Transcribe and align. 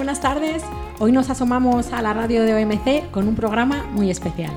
Buenas 0.00 0.22
tardes. 0.22 0.62
Hoy 0.98 1.12
nos 1.12 1.28
asomamos 1.28 1.92
a 1.92 2.00
la 2.00 2.14
radio 2.14 2.42
de 2.42 2.54
OMC 2.54 3.10
con 3.10 3.28
un 3.28 3.34
programa 3.34 3.84
muy 3.92 4.10
especial. 4.10 4.50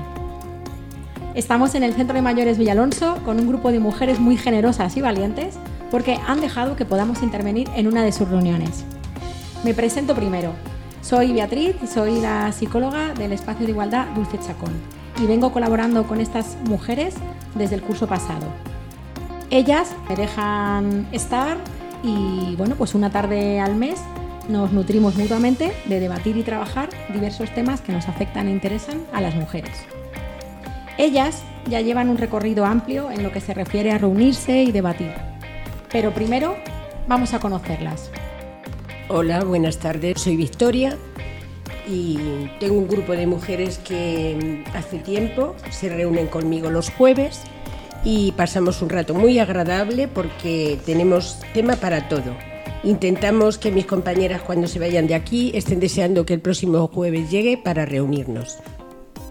Estamos 1.34 1.74
en 1.74 1.82
el 1.82 1.92
Centro 1.92 2.14
de 2.16 2.22
Mayores 2.22 2.56
Villalonso 2.56 3.18
con 3.26 3.38
un 3.38 3.46
grupo 3.46 3.70
de 3.70 3.78
mujeres 3.78 4.20
muy 4.20 4.38
generosas 4.38 4.96
y 4.96 5.02
valientes 5.02 5.56
porque 5.90 6.18
han 6.26 6.40
dejado 6.40 6.76
que 6.76 6.86
podamos 6.86 7.22
intervenir 7.22 7.68
en 7.76 7.88
una 7.88 8.02
de 8.02 8.12
sus 8.12 8.26
reuniones. 8.26 8.84
Me 9.64 9.74
presento 9.74 10.14
primero. 10.14 10.54
Soy 11.02 11.34
Beatriz 11.34 11.76
soy 11.92 12.22
la 12.22 12.50
psicóloga 12.50 13.12
del 13.12 13.32
Espacio 13.32 13.66
de 13.66 13.72
Igualdad 13.72 14.06
Dulce 14.14 14.38
Chacón 14.38 14.72
y 15.22 15.26
vengo 15.26 15.52
colaborando 15.52 16.04
con 16.04 16.22
estas 16.22 16.56
mujeres 16.66 17.16
desde 17.54 17.74
el 17.74 17.82
curso 17.82 18.06
pasado. 18.06 18.46
Ellas 19.50 19.94
me 20.08 20.16
dejan 20.16 21.06
estar 21.12 21.58
y 22.02 22.54
bueno, 22.56 22.76
pues 22.76 22.94
una 22.94 23.10
tarde 23.10 23.60
al 23.60 23.76
mes 23.76 24.00
nos 24.48 24.72
nutrimos 24.72 25.16
mutuamente 25.16 25.72
de 25.86 26.00
debatir 26.00 26.36
y 26.36 26.42
trabajar 26.42 26.88
diversos 27.12 27.52
temas 27.54 27.80
que 27.80 27.92
nos 27.92 28.08
afectan 28.08 28.48
e 28.48 28.50
interesan 28.50 29.02
a 29.12 29.20
las 29.20 29.34
mujeres. 29.34 29.72
Ellas 30.98 31.42
ya 31.68 31.80
llevan 31.80 32.08
un 32.08 32.18
recorrido 32.18 32.64
amplio 32.64 33.10
en 33.10 33.22
lo 33.22 33.32
que 33.32 33.40
se 33.40 33.54
refiere 33.54 33.92
a 33.92 33.98
reunirse 33.98 34.62
y 34.62 34.72
debatir. 34.72 35.12
Pero 35.90 36.12
primero 36.12 36.56
vamos 37.08 37.34
a 37.34 37.40
conocerlas. 37.40 38.10
Hola, 39.08 39.44
buenas 39.44 39.78
tardes. 39.78 40.20
Soy 40.20 40.36
Victoria 40.36 40.96
y 41.86 42.18
tengo 42.60 42.78
un 42.78 42.88
grupo 42.88 43.12
de 43.12 43.26
mujeres 43.26 43.78
que 43.78 44.64
hace 44.74 44.98
tiempo 44.98 45.54
se 45.70 45.88
reúnen 45.88 46.28
conmigo 46.28 46.70
los 46.70 46.90
jueves 46.90 47.42
y 48.04 48.32
pasamos 48.32 48.80
un 48.80 48.88
rato 48.88 49.14
muy 49.14 49.38
agradable 49.38 50.08
porque 50.08 50.78
tenemos 50.86 51.40
tema 51.52 51.76
para 51.76 52.08
todo 52.08 52.34
Intentamos 52.84 53.56
que 53.56 53.70
mis 53.70 53.86
compañeras 53.86 54.42
cuando 54.42 54.68
se 54.68 54.78
vayan 54.78 55.06
de 55.06 55.14
aquí 55.14 55.50
estén 55.54 55.80
deseando 55.80 56.26
que 56.26 56.34
el 56.34 56.40
próximo 56.40 56.86
jueves 56.88 57.30
llegue 57.30 57.56
para 57.56 57.86
reunirnos. 57.86 58.58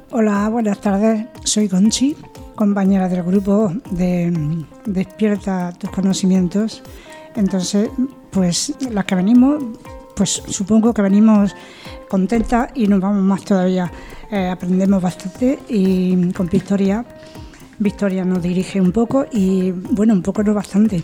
Hola, 0.09 0.49
buenas 0.49 0.81
tardes. 0.81 1.27
Soy 1.43 1.69
Conchi, 1.69 2.15
compañera 2.55 3.07
del 3.07 3.21
grupo 3.21 3.71
de 3.91 4.65
Despierta 4.87 5.71
tus 5.77 5.91
conocimientos. 5.91 6.81
Entonces, 7.35 7.91
pues 8.31 8.73
las 8.89 9.05
que 9.05 9.13
venimos, 9.13 9.63
pues 10.15 10.41
supongo 10.47 10.91
que 10.91 11.03
venimos 11.03 11.55
contentas 12.09 12.71
y 12.73 12.87
nos 12.87 13.01
vamos 13.01 13.21
más 13.21 13.45
todavía. 13.45 13.91
Eh, 14.31 14.49
aprendemos 14.49 14.99
bastante 14.99 15.59
y 15.69 16.31
con 16.31 16.47
Victoria 16.47 17.05
Victoria 17.79 18.23
nos 18.23 18.41
dirige 18.41 18.79
un 18.79 18.91
poco 18.91 19.25
y 19.31 19.71
bueno, 19.71 20.13
un 20.13 20.21
poco 20.21 20.43
no 20.43 20.53
bastante. 20.53 21.03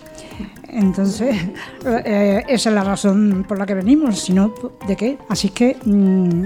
Entonces, 0.68 1.36
eh, 2.06 2.44
esa 2.48 2.70
es 2.70 2.76
la 2.76 2.84
razón 2.84 3.46
por 3.48 3.58
la 3.58 3.66
que 3.66 3.74
venimos, 3.74 4.20
si 4.20 4.34
no, 4.34 4.54
¿de 4.88 4.96
qué? 4.96 5.18
Así 5.30 5.50
que 5.50 5.78
mm, 5.84 6.44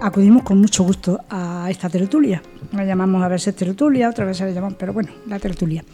acudimos 0.00 0.42
con 0.42 0.58
mucho 0.60 0.84
gusto 0.84 1.20
a 1.28 1.68
esta 1.70 1.88
tertulia. 1.88 2.42
La 2.72 2.84
llamamos 2.84 3.22
a 3.22 3.28
veces 3.28 3.54
tertulia, 3.54 4.08
otra 4.08 4.24
vez 4.24 4.38
se 4.38 4.44
la 4.44 4.50
llamamos, 4.50 4.76
pero 4.78 4.92
bueno, 4.92 5.10
la 5.26 5.38
tertulia. 5.38 5.84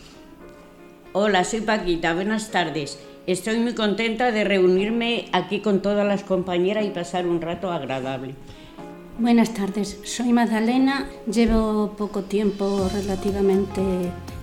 Hola, 1.12 1.44
soy 1.44 1.60
Paquita, 1.60 2.14
buenas 2.14 2.50
tardes. 2.50 2.98
Estoy 3.27 3.58
muy 3.58 3.75
contenta 3.75 4.33
de 4.33 4.44
reunirme 4.44 5.27
aquí 5.33 5.60
con 5.60 5.83
todas 5.83 6.06
las 6.06 6.25
compañeras 6.25 6.84
y 6.84 6.91
pasar 6.91 7.27
un 7.27 7.41
rato 7.41 7.70
agradable. 7.70 8.34
Buenas 9.18 9.52
tardes, 9.52 9.98
soy 10.05 10.32
Magdalena, 10.32 11.06
llevo 11.30 11.92
poco 11.98 12.22
tiempo 12.22 12.88
relativamente 12.94 13.82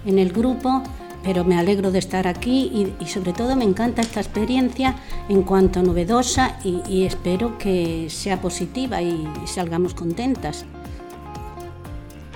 en 0.05 0.19
el 0.19 0.31
grupo, 0.31 0.83
pero 1.23 1.43
me 1.43 1.57
alegro 1.57 1.91
de 1.91 1.97
estar 1.97 2.27
aquí 2.27 2.93
y, 2.99 3.05
sobre 3.07 3.33
todo 3.33 3.55
me 3.55 3.65
encanta 3.65 4.03
esta 4.03 4.19
experiencia 4.19 4.95
en 5.27 5.41
cuanto 5.41 5.81
novedosa 5.81 6.59
y, 6.63 7.03
espero 7.03 7.57
que 7.57 8.11
sea 8.11 8.39
positiva 8.41 9.01
y, 9.01 9.27
salgamos 9.45 9.95
contentas. 9.95 10.65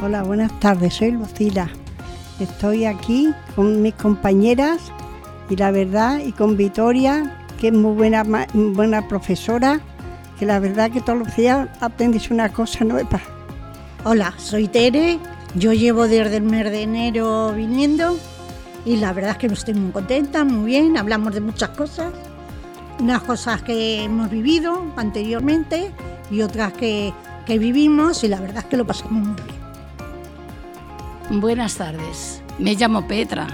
Hola, 0.03 0.23
buenas 0.23 0.59
tardes, 0.59 0.95
soy 0.95 1.11
Lucila. 1.11 1.69
Estoy 2.39 2.85
aquí 2.85 3.29
con 3.55 3.83
mis 3.83 3.93
compañeras 3.93 4.91
y 5.51 5.55
la 5.55 5.69
verdad 5.69 6.17
y 6.17 6.31
con 6.31 6.57
Victoria, 6.57 7.45
que 7.61 7.67
es 7.67 7.73
muy 7.73 7.93
buena, 7.93 8.23
buena 8.53 9.07
profesora 9.07 9.81
que 10.39 10.45
la 10.45 10.59
verdad 10.59 10.91
que 10.91 11.01
todos 11.01 11.19
los 11.19 11.35
días 11.35 11.67
aprendes 11.79 12.31
una 12.31 12.49
cosa 12.49 12.83
nueva. 12.83 13.21
Hola, 14.03 14.33
soy 14.37 14.67
Tere, 14.67 15.19
yo 15.55 15.73
llevo 15.73 16.07
desde 16.07 16.37
el 16.37 16.43
mes 16.43 16.71
de 16.71 16.81
enero 16.81 17.53
viniendo 17.53 18.17
y 18.85 18.97
la 18.97 19.13
verdad 19.13 19.31
es 19.31 19.37
que 19.37 19.47
no 19.47 19.53
estoy 19.53 19.75
muy 19.75 19.91
contenta, 19.91 20.43
muy 20.43 20.65
bien, 20.65 20.97
hablamos 20.97 21.33
de 21.33 21.41
muchas 21.41 21.69
cosas, 21.69 22.11
unas 22.99 23.21
cosas 23.23 23.63
que 23.63 24.03
hemos 24.03 24.29
vivido 24.29 24.93
anteriormente 24.97 25.91
y 26.29 26.41
otras 26.41 26.73
que, 26.73 27.13
que 27.45 27.59
vivimos 27.59 28.23
y 28.23 28.27
la 28.27 28.41
verdad 28.41 28.59
es 28.59 28.65
que 28.65 28.77
lo 28.77 28.85
pasamos 28.85 29.27
muy 29.27 29.35
bien. 29.35 29.63
Buenas 31.41 31.75
tardes, 31.75 32.41
me 32.59 32.75
llamo 32.75 33.07
Petra, 33.07 33.47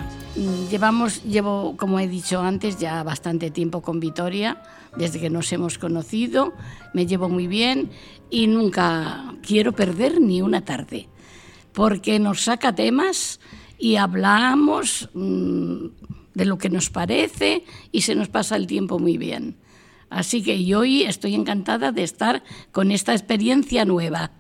Llevamos, 0.70 1.24
llevo, 1.24 1.76
como 1.76 2.00
he 2.00 2.08
dicho 2.08 2.40
antes, 2.40 2.78
ya 2.78 3.04
bastante 3.04 3.52
tiempo 3.52 3.82
con 3.82 4.00
Vitoria, 4.00 4.62
desde 4.96 5.20
que 5.20 5.30
nos 5.30 5.52
hemos 5.52 5.78
conocido, 5.78 6.54
me 6.94 7.06
llevo 7.06 7.28
muy 7.28 7.48
bien 7.48 7.90
y 8.30 8.48
nunca 8.48 9.36
quiero 9.46 9.74
perder 9.74 10.22
ni 10.22 10.42
una 10.42 10.64
tarde, 10.64 11.10
porque 11.74 12.20
nos 12.20 12.44
saca 12.44 12.74
temas 12.74 13.42
y 13.78 13.98
hablamos 13.98 15.10
mm, 15.14 15.88
de 16.36 16.46
lo 16.46 16.58
que 16.58 16.70
nos 16.70 16.90
parece 16.90 17.66
y 17.92 18.02
se 18.02 18.16
nos 18.16 18.30
pasa 18.30 18.56
el 18.56 18.66
tiempo 18.66 18.98
muy 18.98 19.18
bien. 19.18 19.58
Así 20.10 20.42
que 20.42 20.64
yo 20.64 20.80
hoy 20.80 21.04
estoy 21.04 21.36
encantada 21.36 21.92
de 21.92 22.04
estar 22.04 22.44
con 22.72 22.92
esta 22.92 23.12
experiencia 23.12 23.84
nueva. 23.84 24.32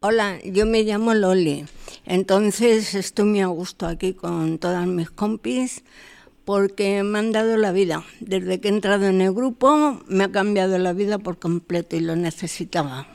Hola, 0.00 0.38
yo 0.44 0.66
me 0.66 0.82
llamo 0.82 1.14
Loli. 1.14 1.64
Entonces 2.06 2.94
estoy 2.94 3.24
muy 3.26 3.40
a 3.40 3.48
gusto 3.48 3.86
aquí 3.86 4.14
con 4.14 4.58
todas 4.58 4.86
mis 4.86 5.10
compis 5.10 5.82
porque 6.44 7.02
me 7.02 7.18
han 7.18 7.32
dado 7.32 7.56
la 7.56 7.72
vida. 7.72 8.04
Desde 8.20 8.60
que 8.60 8.68
he 8.68 8.70
entrado 8.70 9.06
en 9.06 9.20
el 9.20 9.32
grupo 9.32 9.98
me 10.06 10.24
ha 10.24 10.30
cambiado 10.30 10.78
la 10.78 10.92
vida 10.92 11.18
por 11.18 11.38
completo 11.38 11.96
y 11.96 12.00
lo 12.00 12.14
necesitaba. 12.14 13.08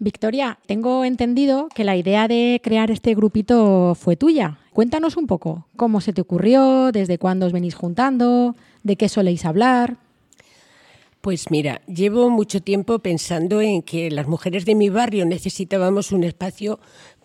Victoria, 0.00 0.58
tengo 0.66 1.04
entendido 1.04 1.68
que 1.74 1.84
la 1.84 1.96
idea 1.96 2.28
de 2.28 2.60
crear 2.62 2.90
este 2.90 3.14
grupito 3.14 3.94
fue 3.94 4.16
tuya. 4.16 4.58
Cuéntanos 4.72 5.16
un 5.16 5.26
poco, 5.26 5.66
¿cómo 5.76 6.00
se 6.00 6.12
te 6.12 6.20
ocurrió? 6.20 6.92
¿Desde 6.92 7.18
cuándo 7.18 7.46
os 7.46 7.52
venís 7.52 7.74
juntando? 7.74 8.54
¿De 8.82 8.96
qué 8.96 9.08
soléis 9.08 9.44
hablar? 9.44 9.96
Pues 11.20 11.50
mira, 11.50 11.82
llevo 11.86 12.30
mucho 12.30 12.62
tiempo 12.62 13.00
pensando 13.00 13.60
en 13.60 13.82
que 13.82 14.08
las 14.10 14.28
mujeres 14.28 14.64
de 14.64 14.76
mi 14.76 14.88
barrio 14.88 15.26
necesitábamos 15.26 16.12
un 16.12 16.22
espacio 16.22 16.78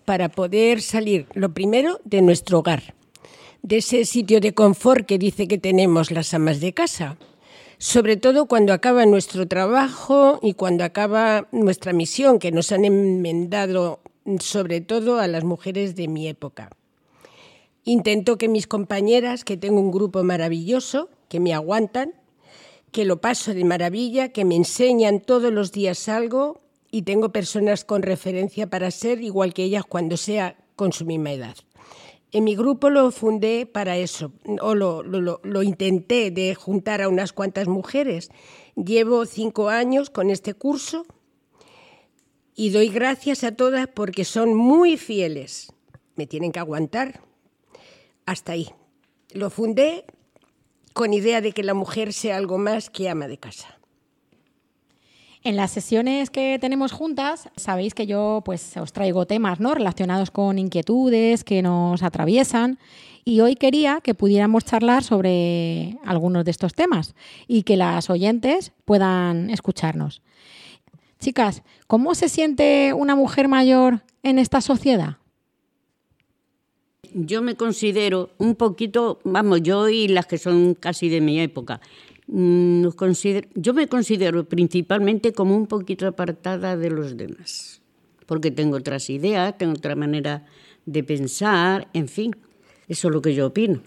para 0.06 0.30
poder 0.30 0.82
salir, 0.82 1.28
lo 1.34 1.54
primero, 1.54 2.00
de 2.04 2.22
nuestro 2.22 2.60
hogar, 2.60 2.94
de 3.62 3.78
ese 3.78 4.06
sitio 4.06 4.40
de 4.40 4.54
confort 4.54 5.06
que 5.06 5.18
dice 5.18 5.48
que 5.48 5.58
tenemos 5.58 6.12
las 6.12 6.34
amas 6.34 6.60
de 6.60 6.74
casa, 6.74 7.18
sobre 7.78 8.18
todo 8.18 8.46
cuando 8.46 8.74
acaba 8.74 9.06
nuestro 9.06 9.48
trabajo 9.48 10.40
y 10.42 10.54
cuando 10.54 10.84
acaba 10.84 11.48
nuestra 11.52 11.94
misión, 11.94 12.40
que 12.40 12.52
nos 12.52 12.72
han 12.72 12.86
enmendado 12.86 14.00
sobre 14.40 14.82
todo 14.82 15.20
a 15.20 15.28
las 15.28 15.44
mujeres 15.44 15.96
de 15.96 16.08
mi 16.08 16.28
época. 16.28 16.70
Intento 17.84 18.38
que 18.38 18.48
mis 18.48 18.68
compañeras, 18.68 19.44
que 19.44 19.58
tengo 19.58 19.82
un 19.82 19.92
grupo 19.92 20.24
maravilloso, 20.24 21.10
que 21.28 21.42
me 21.42 21.54
aguantan, 21.54 22.14
que 22.92 23.04
lo 23.04 23.20
paso 23.20 23.54
de 23.54 23.66
maravilla, 23.66 24.30
que 24.30 24.46
me 24.46 24.56
enseñan 24.56 25.20
todos 25.20 25.52
los 25.52 25.72
días 25.72 26.08
algo 26.08 26.63
y 26.94 27.02
tengo 27.02 27.30
personas 27.30 27.86
con 27.86 28.04
referencia 28.04 28.70
para 28.70 28.92
ser 28.92 29.20
igual 29.24 29.56
que 29.56 29.64
ellas 29.64 29.84
cuando 29.84 30.16
sea 30.16 30.64
con 30.76 30.94
su 30.94 31.06
misma 31.06 31.32
edad. 31.32 31.56
En 32.32 32.44
mi 32.44 32.56
grupo 32.56 32.92
lo 32.92 33.10
fundé 33.10 33.66
para 33.66 33.98
eso, 33.98 34.32
o 34.62 34.76
lo, 34.76 35.02
lo, 35.02 35.64
intenté 35.64 36.30
de 36.30 36.54
juntar 36.54 37.02
a 37.02 37.10
unas 37.10 37.34
cuantas 37.34 37.68
mujeres. 37.68 38.30
Llevo 38.76 39.26
cinco 39.26 39.70
años 39.70 40.12
con 40.12 40.30
este 40.30 40.54
curso 40.54 41.08
y 42.54 42.70
doy 42.70 42.90
gracias 42.90 43.44
a 43.44 43.56
todas 43.56 43.88
porque 43.88 44.24
son 44.24 44.54
muy 44.54 44.96
fieles. 44.96 45.74
Me 46.16 46.28
tienen 46.28 46.52
que 46.52 46.60
aguantar. 46.60 47.22
Hasta 48.28 48.52
ahí. 48.52 48.70
Lo 49.32 49.50
fundé 49.50 50.06
con 50.94 51.12
idea 51.12 51.42
de 51.42 51.54
que 51.54 51.64
la 51.64 51.74
mujer 51.74 52.14
sea 52.14 52.38
algo 52.38 52.60
más 52.60 52.92
que 52.92 53.10
ama 53.10 53.28
de 53.28 53.40
casa. 53.40 53.80
En 55.46 55.58
las 55.58 55.72
sesiones 55.72 56.30
que 56.30 56.58
tenemos 56.62 56.94
juntas, 56.94 57.50
sabéis 57.58 57.94
que 57.94 58.06
yo 58.06 58.42
pues 58.46 58.78
os 58.78 58.94
traigo 58.94 59.26
temas 59.26 59.60
¿no? 59.60 59.74
relacionados 59.74 60.32
con 60.32 60.58
inquietudes 60.58 61.44
que 61.44 61.62
nos 61.62 62.02
atraviesan 62.02 62.80
y 63.26 63.42
hoy 63.42 63.56
quería 63.56 64.00
que 64.02 64.14
pudiéramos 64.14 64.64
charlar 64.64 65.04
sobre 65.04 65.98
algunos 66.06 66.46
de 66.46 66.52
estos 66.52 66.74
temas 66.74 67.14
y 67.46 67.64
que 67.64 67.76
las 67.76 68.10
oyentes 68.10 68.72
puedan 68.86 69.50
escucharnos. 69.50 70.22
Chicas, 71.20 71.64
¿cómo 71.88 72.16
se 72.16 72.30
siente 72.30 72.94
una 72.94 73.16
mujer 73.16 73.50
mayor 73.50 74.02
en 74.24 74.40
esta 74.40 74.62
sociedad? 74.62 75.18
Yo 77.14 77.42
me 77.42 77.56
considero 77.56 78.32
un 78.38 78.56
poquito, 78.56 79.20
vamos, 79.26 79.62
yo 79.62 79.90
y 79.90 80.08
las 80.08 80.26
que 80.26 80.38
son 80.38 80.74
casi 80.74 81.10
de 81.10 81.20
mi 81.22 81.40
época, 81.42 81.82
mm, 82.28 82.88
yo 83.56 83.74
me 83.74 83.88
considero 83.88 84.48
principalmente 84.48 85.34
como 85.34 85.56
un 85.56 85.68
poquito 85.68 86.08
apartada 86.08 86.78
de 86.78 86.90
los 86.90 87.18
demás, 87.18 87.82
porque 88.26 88.52
tengo 88.52 88.78
otras 88.78 89.10
ideas, 89.10 89.58
tengo 89.58 89.74
otra 89.74 89.96
manera 89.96 90.46
de 90.86 91.04
pensar, 91.04 91.88
en 91.94 92.08
fin, 92.08 92.36
eso 92.88 93.08
es 93.08 93.14
lo 93.14 93.22
que 93.22 93.34
yo 93.34 93.48
opino. 93.48 93.82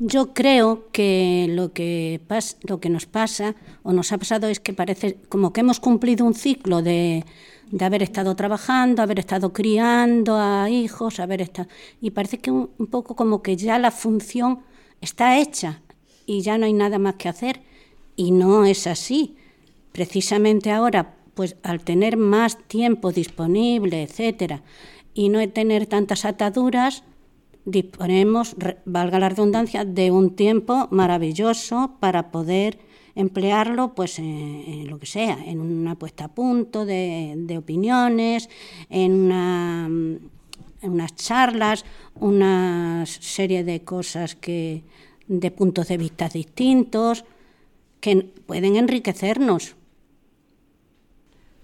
Yo 0.00 0.34
creo 0.34 0.88
que 0.90 1.46
lo 1.50 1.72
que, 1.72 2.20
lo 2.64 2.80
que 2.80 2.88
nos 2.90 3.06
pasa 3.06 3.54
o 3.84 3.92
nos 3.92 4.10
ha 4.10 4.18
pasado 4.18 4.48
es 4.48 4.58
que 4.58 4.72
parece 4.72 5.18
como 5.28 5.52
que 5.52 5.60
hemos 5.60 5.78
cumplido 5.78 6.26
un 6.26 6.34
ciclo 6.34 6.82
de, 6.82 7.24
de 7.70 7.84
haber 7.84 8.02
estado 8.02 8.34
trabajando, 8.34 9.02
haber 9.02 9.18
estado 9.18 9.52
criando 9.52 10.36
a 10.36 10.68
hijos, 10.70 11.20
haber 11.20 11.42
estado... 11.42 11.68
Y 12.00 12.10
parece 12.10 12.38
que 12.38 12.50
un, 12.50 12.68
poco 12.90 13.14
como 13.16 13.42
que 13.42 13.56
ya 13.56 13.78
la 13.78 13.90
función 13.90 14.60
está 15.00 15.38
hecha 15.38 15.82
y 16.26 16.42
ya 16.42 16.58
no 16.58 16.66
hay 16.66 16.72
nada 16.72 16.98
más 16.98 17.14
que 17.16 17.28
hacer. 17.28 17.60
Y 18.16 18.30
no 18.30 18.64
es 18.64 18.86
así. 18.86 19.36
Precisamente 19.92 20.70
ahora, 20.70 21.14
pues 21.34 21.56
al 21.62 21.80
tener 21.80 22.16
más 22.16 22.58
tiempo 22.68 23.12
disponible, 23.12 24.02
etcétera, 24.02 24.62
y 25.14 25.28
no 25.28 25.48
tener 25.48 25.86
tantas 25.86 26.24
ataduras, 26.24 27.04
disponemos, 27.64 28.56
valga 28.84 29.18
la 29.18 29.28
redundancia, 29.28 29.84
de 29.84 30.10
un 30.10 30.34
tiempo 30.34 30.88
maravilloso 30.90 31.92
para 32.00 32.30
poder 32.30 32.78
emplearlo 33.14 33.94
pues 33.94 34.18
en, 34.18 34.88
lo 34.88 34.98
que 34.98 35.06
sea, 35.06 35.38
en 35.46 35.60
una 35.60 35.94
puesta 35.94 36.24
a 36.24 36.28
punto 36.28 36.84
de, 36.84 37.54
opiniones, 37.56 38.48
en, 38.90 39.12
una, 39.12 39.88
unas 40.82 41.14
charlas, 41.14 41.84
una 42.16 43.04
serie 43.06 43.64
de 43.64 43.82
cosas 43.82 44.34
que 44.34 44.82
de 45.28 45.50
puntos 45.50 45.88
de 45.88 45.96
vista 45.96 46.28
distintos 46.28 47.24
que 48.00 48.16
pueden 48.46 48.76
enriquecernos. 48.76 49.76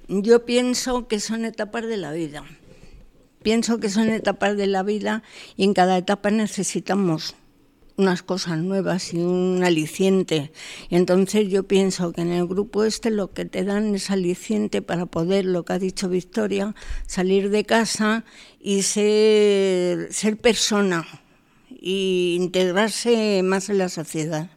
Yo 0.09 0.45
pienso 0.45 1.07
que 1.07 1.21
son 1.21 1.45
etapas 1.45 1.87
de 1.87 1.97
la 1.97 2.13
vida. 2.13 2.45
Pienso 3.43 3.79
que 3.79 3.89
son 3.89 4.09
etapas 4.09 4.57
de 4.57 4.67
la 4.67 4.83
vida 4.83 5.23
y 5.57 5.65
en 5.65 5.75
cada 5.75 5.97
etapa 5.97 6.31
necesitamos 6.31 7.37
unas 7.97 8.23
cosas 8.23 8.59
nuevas 8.59 9.13
y 9.13 9.19
un 9.19 9.63
aliciente. 9.63 10.53
Entonces 10.89 11.49
yo 11.49 11.65
pienso 11.65 12.13
que 12.13 12.23
en 12.23 12.33
el 12.33 12.47
grupo 12.47 12.85
este 12.85 13.11
lo 13.11 13.33
que 13.33 13.45
te 13.45 13.63
dan 13.63 13.95
es 13.95 14.11
aliciente 14.11 14.83
para 14.83 15.07
poder, 15.07 15.45
lo 15.45 15.65
que 15.65 15.75
ha 15.75 15.79
dicho 15.79 16.09
Victoria, 16.09 16.75
salir 17.07 17.51
de 17.51 17.65
casa 17.65 18.25
y 18.59 18.83
ser, 18.83 20.13
ser 20.13 20.39
persona 20.39 21.07
e 21.81 22.35
integrarse 22.35 23.43
más 23.43 23.69
en 23.69 23.79
la 23.79 23.89
sociedad, 23.89 24.51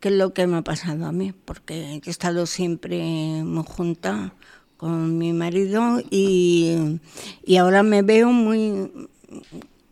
que 0.00 0.08
es 0.08 0.14
lo 0.14 0.34
que 0.34 0.46
me 0.46 0.58
ha 0.58 0.62
pasado 0.62 1.06
a 1.06 1.12
mí, 1.12 1.32
porque 1.44 2.00
he 2.04 2.10
estado 2.10 2.46
siempre 2.46 2.98
muy 3.44 3.64
junta 3.64 4.34
con 4.76 5.18
mi 5.18 5.32
marido 5.32 6.00
y, 6.10 7.00
y 7.44 7.56
ahora 7.56 7.82
me 7.82 8.02
veo 8.02 8.30
muy 8.30 9.08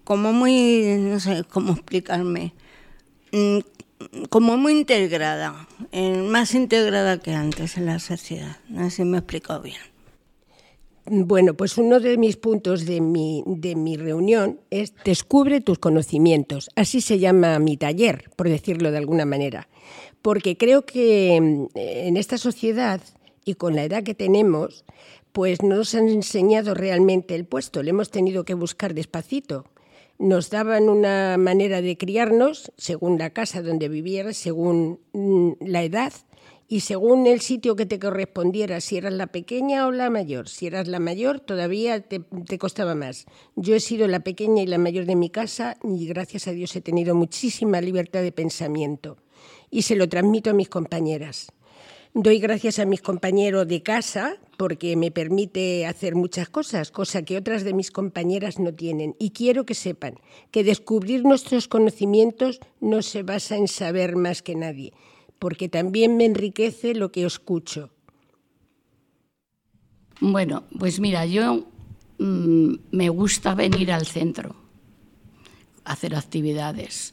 como 0.05 0.33
muy, 0.33 0.97
no 0.99 1.19
sé 1.19 1.45
cómo 1.49 1.73
explicarme, 1.73 2.53
Mm, 3.33 3.59
como 4.31 4.57
muy 4.57 4.73
integrada, 4.73 5.69
eh, 5.93 6.23
más 6.23 6.55
integrada 6.55 7.19
que 7.19 7.33
antes 7.33 7.77
en 7.77 7.87
la 7.87 7.99
sociedad. 7.99 8.57
No 8.69 8.85
sé 8.85 8.97
si 8.97 9.05
me 9.05 9.17
he 9.17 9.21
explicado 9.21 9.63
bien. 9.63 9.77
Bueno, 11.09 11.55
pues 11.55 11.79
uno 11.79 12.01
de 12.01 12.17
mis 12.17 12.37
puntos 12.37 12.85
de 12.85 13.01
mi, 13.01 13.45
de 13.47 13.77
mi 13.77 13.97
reunión 13.97 14.61
es 14.71 14.93
descubre 15.05 15.61
tus 15.61 15.79
conocimientos. 15.79 16.69
Así 16.75 17.01
se 17.01 17.19
llama 17.21 17.59
mi 17.61 17.77
taller, 17.77 18.31
por 18.35 18.49
decirlo 18.49 18.91
de 18.91 18.99
alguna 18.99 19.25
manera. 19.25 19.69
Porque 20.21 20.57
creo 20.57 20.85
que 20.85 21.41
mm, 21.41 21.67
en 21.75 22.17
esta 22.17 22.39
sociedad 22.39 23.01
y 23.45 23.55
con 23.55 23.77
la 23.77 23.85
edad 23.85 24.03
que 24.03 24.15
tenemos, 24.15 24.85
pues 25.31 25.63
no 25.63 25.77
nos 25.77 25.95
han 25.95 26.09
enseñado 26.09 26.75
realmente 26.75 27.37
el 27.37 27.45
puesto, 27.45 27.85
le 27.85 27.91
hemos 27.91 28.11
tenido 28.11 28.45
que 28.45 28.55
buscar 28.55 28.93
despacito 28.93 29.65
nos 30.19 30.51
daban 30.51 30.89
una 30.89 31.37
manera 31.37 31.83
de 31.83 31.99
criarnos 31.99 32.73
según 32.77 33.19
la 33.19 33.31
casa 33.31 33.63
donde 33.63 33.89
vivieras, 33.89 34.37
según 34.37 35.01
mm, 35.13 35.53
la 35.61 35.83
edad 35.83 36.13
y 36.69 36.81
según 36.81 37.27
el 37.27 37.41
sitio 37.41 37.77
que 37.77 37.87
te 37.87 37.99
correspondiera, 37.99 38.81
si 38.81 38.97
eras 38.97 39.13
la 39.13 39.29
pequeña 39.29 39.87
o 39.87 39.93
la 39.93 40.11
mayor. 40.11 40.49
Si 40.49 40.67
eras 40.67 40.89
la 40.89 40.99
mayor, 40.99 41.41
todavía 41.41 42.01
te, 42.01 42.21
te, 42.21 42.59
costaba 42.59 42.95
más. 42.95 43.27
Yo 43.55 43.75
he 43.75 43.81
sido 43.81 44.09
la 44.09 44.21
pequeña 44.21 44.63
y 44.63 44.67
la 44.67 44.79
mayor 44.79 45.07
de 45.07 45.17
mi 45.17 45.31
casa 45.31 45.77
y 45.85 46.07
gracias 46.07 46.49
a 46.49 46.53
Dios 46.53 46.75
he 46.75 46.81
tenido 46.81 47.15
muchísima 47.15 47.81
libertad 47.81 48.23
de 48.23 48.33
pensamiento 48.33 49.17
y 49.71 49.83
se 49.83 49.97
lo 49.97 50.09
transmito 50.09 50.51
a 50.51 50.55
mis 50.55 50.69
compañeras. 50.69 51.53
Doy 52.19 52.39
gracias 52.39 52.79
a 52.79 52.87
mis 52.87 53.03
compañeros 53.03 53.69
de 53.69 53.83
casa 53.83 54.39
porque 54.57 54.97
me 54.97 55.11
permite 55.11 55.85
hacer 55.85 56.15
muchas 56.15 56.49
cosas, 56.49 56.91
cosa 56.91 57.21
que 57.21 57.37
otras 57.37 57.63
de 57.63 57.75
mis 57.75 57.91
compañeras 57.91 58.59
no 58.59 58.73
tienen. 58.73 59.15
Y 59.19 59.33
quiero 59.33 59.67
que 59.67 59.75
sepan 59.75 60.15
que 60.51 60.65
descubrir 60.65 61.25
nuestros 61.25 61.69
conocimientos 61.69 62.61
no 62.81 63.03
se 63.03 63.23
basa 63.23 63.57
en 63.57 63.69
saber 63.69 64.17
más 64.17 64.41
que 64.41 64.55
nadie, 64.55 64.95
porque 65.39 65.69
también 65.69 66.17
me 66.17 66.25
enriquece 66.25 66.95
lo 66.95 67.13
que 67.13 67.25
escucho. 67.25 67.91
Bueno, 70.21 70.65
pues 70.79 70.99
mira, 70.99 71.27
yo 71.27 71.67
mm, 72.19 72.75
me 72.91 73.09
gusta 73.11 73.55
venir 73.55 73.93
al 73.93 74.07
centro, 74.07 74.57
hacer 75.85 76.15
actividades, 76.15 77.13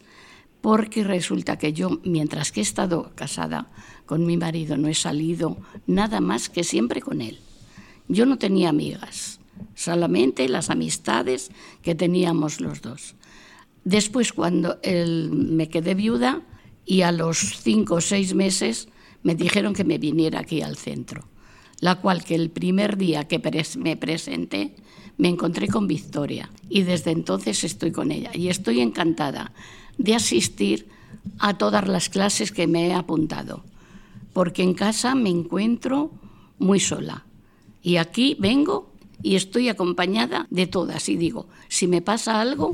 porque 0.61 1.03
resulta 1.03 1.57
que 1.57 1.73
yo, 1.73 1.99
mientras 2.05 2.53
que 2.53 2.61
he 2.61 2.63
estado 2.63 3.11
casada, 3.15 3.69
con 4.05 4.25
mi 4.25 4.37
marido 4.37 4.77
no 4.77 4.87
he 4.87 4.93
salido 4.93 5.57
nada 5.85 6.21
más 6.21 6.49
que 6.49 6.63
siempre 6.63 7.01
con 7.01 7.21
él. 7.21 7.39
Yo 8.07 8.25
no 8.25 8.37
tenía 8.37 8.69
amigas, 8.69 9.41
solamente 9.75 10.47
las 10.47 10.69
amistades 10.69 11.51
que 11.81 11.95
teníamos 11.95 12.61
los 12.61 12.81
dos. 12.81 13.15
Después, 13.83 14.31
cuando 14.31 14.79
él, 14.81 15.29
me 15.31 15.67
quedé 15.67 15.93
viuda 15.93 16.41
y 16.85 17.01
a 17.01 17.11
los 17.11 17.61
cinco 17.61 17.95
o 17.95 18.01
seis 18.01 18.33
meses 18.33 18.89
me 19.23 19.35
dijeron 19.35 19.73
que 19.73 19.83
me 19.83 19.97
viniera 19.97 20.39
aquí 20.39 20.61
al 20.61 20.77
centro, 20.77 21.27
la 21.79 21.95
cual 21.95 22.23
que 22.23 22.35
el 22.35 22.49
primer 22.49 22.97
día 22.97 23.27
que 23.27 23.41
me 23.77 23.97
presenté 23.97 24.75
me 25.17 25.29
encontré 25.29 25.67
con 25.67 25.87
Victoria 25.87 26.49
y 26.69 26.83
desde 26.83 27.11
entonces 27.11 27.63
estoy 27.63 27.91
con 27.91 28.11
ella 28.11 28.31
y 28.33 28.49
estoy 28.49 28.81
encantada 28.81 29.53
de 29.97 30.15
asistir 30.15 30.87
a 31.39 31.57
todas 31.57 31.87
las 31.87 32.09
clases 32.09 32.51
que 32.51 32.67
me 32.67 32.87
he 32.87 32.93
apuntado 32.93 33.63
porque 34.33 34.63
en 34.63 34.73
casa 34.73 35.15
me 35.15 35.29
encuentro 35.29 36.11
muy 36.57 36.79
sola. 36.79 37.25
Y 37.81 37.97
aquí 37.97 38.35
vengo 38.39 38.91
y 39.21 39.35
estoy 39.35 39.69
acompañada 39.69 40.47
de 40.49 40.67
todas. 40.67 41.07
Y 41.07 41.15
digo, 41.15 41.47
si 41.69 41.87
me 41.87 42.01
pasa 42.01 42.41
algo, 42.41 42.71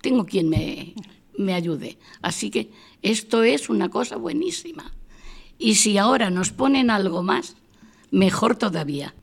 tengo 0.00 0.24
quien 0.24 0.48
me, 0.48 0.94
me 1.38 1.54
ayude. 1.54 1.98
Así 2.22 2.50
que 2.50 2.70
esto 3.02 3.42
es 3.42 3.68
una 3.68 3.88
cosa 3.88 4.16
buenísima. 4.16 4.92
Y 5.58 5.76
si 5.76 5.98
ahora 5.98 6.30
nos 6.30 6.50
ponen 6.50 6.90
algo 6.90 7.22
más, 7.22 7.56
mejor 8.10 8.56
todavía. 8.56 9.14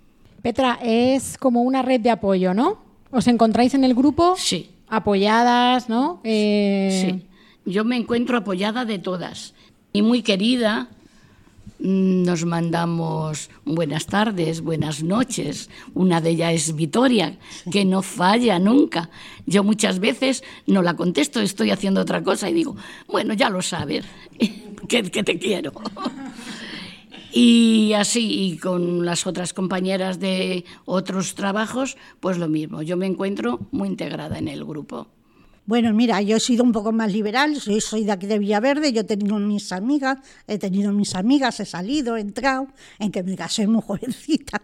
Petra, 0.41 0.79
es 0.81 1.37
como 1.37 1.61
una 1.61 1.81
red 1.81 2.01
de 2.01 2.09
apoyo, 2.09 2.53
¿no? 2.53 2.79
¿Os 3.11 3.27
encontráis 3.27 3.73
en 3.73 3.83
el 3.83 3.93
grupo? 3.93 4.35
Sí. 4.37 4.71
Apoyadas, 4.89 5.89
¿no? 5.89 6.19
Eh, 6.23 7.05
sí. 7.05 7.27
Yo 7.65 7.85
me 7.85 7.95
encuentro 7.95 8.37
apoyada 8.37 8.85
de 8.85 8.99
todas. 8.99 9.53
Y 9.93 10.01
muy 10.01 10.21
querida, 10.21 10.89
nos 11.83 12.45
mandamos 12.45 13.49
buenas 13.65 14.05
tardes, 14.05 14.61
buenas 14.61 15.03
noches. 15.03 15.69
Una 15.93 16.21
de 16.21 16.29
ellas 16.29 16.53
es 16.53 16.75
Vitoria, 16.75 17.37
que 17.71 17.83
no 17.83 18.01
falla 18.01 18.57
nunca. 18.57 19.09
Yo 19.45 19.65
muchas 19.65 19.99
veces 19.99 20.43
no 20.65 20.81
la 20.81 20.95
contesto, 20.95 21.41
estoy 21.41 21.71
haciendo 21.71 21.99
otra 21.99 22.23
cosa 22.23 22.49
y 22.49 22.53
digo, 22.53 22.77
bueno, 23.07 23.33
ya 23.33 23.49
lo 23.49 23.61
sabes, 23.61 24.05
que, 24.87 25.03
te 25.03 25.37
quiero. 25.37 25.73
Y 27.35 27.93
así, 27.93 28.45
y 28.45 28.57
con 28.59 29.07
las 29.07 29.25
otras 29.25 29.53
compañeras 29.53 30.19
de 30.19 30.65
otros 30.85 31.33
trabajos, 31.33 31.97
pues 32.19 32.37
lo 32.37 32.47
mismo. 32.47 32.83
Yo 32.83 32.95
me 32.95 33.07
encuentro 33.07 33.59
muy 33.71 33.87
integrada 33.87 34.37
en 34.37 34.47
el 34.47 34.63
grupo. 34.63 35.07
Bueno, 35.65 35.93
mira, 35.93 36.21
yo 36.21 36.35
he 36.35 36.39
sido 36.41 36.63
un 36.63 36.73
poco 36.73 36.91
más 36.91 37.11
liberal, 37.11 37.55
soy, 37.55 38.03
de 38.03 38.11
aquí 38.11 38.27
de 38.27 38.37
Villaverde, 38.37 38.91
yo 38.91 39.01
he 39.01 39.05
tenido 39.05 39.39
mis 39.39 39.71
amigas, 39.71 40.17
he 40.45 40.57
tenido 40.57 40.91
mis 40.91 41.15
amigas, 41.15 41.59
he 41.61 41.65
salido, 41.65 42.17
he 42.17 42.21
entrado, 42.21 42.67
en 42.99 43.11
que 43.11 43.23
me 43.23 43.37
casé 43.37 43.65
muy 43.65 43.81
jovencita 43.85 44.61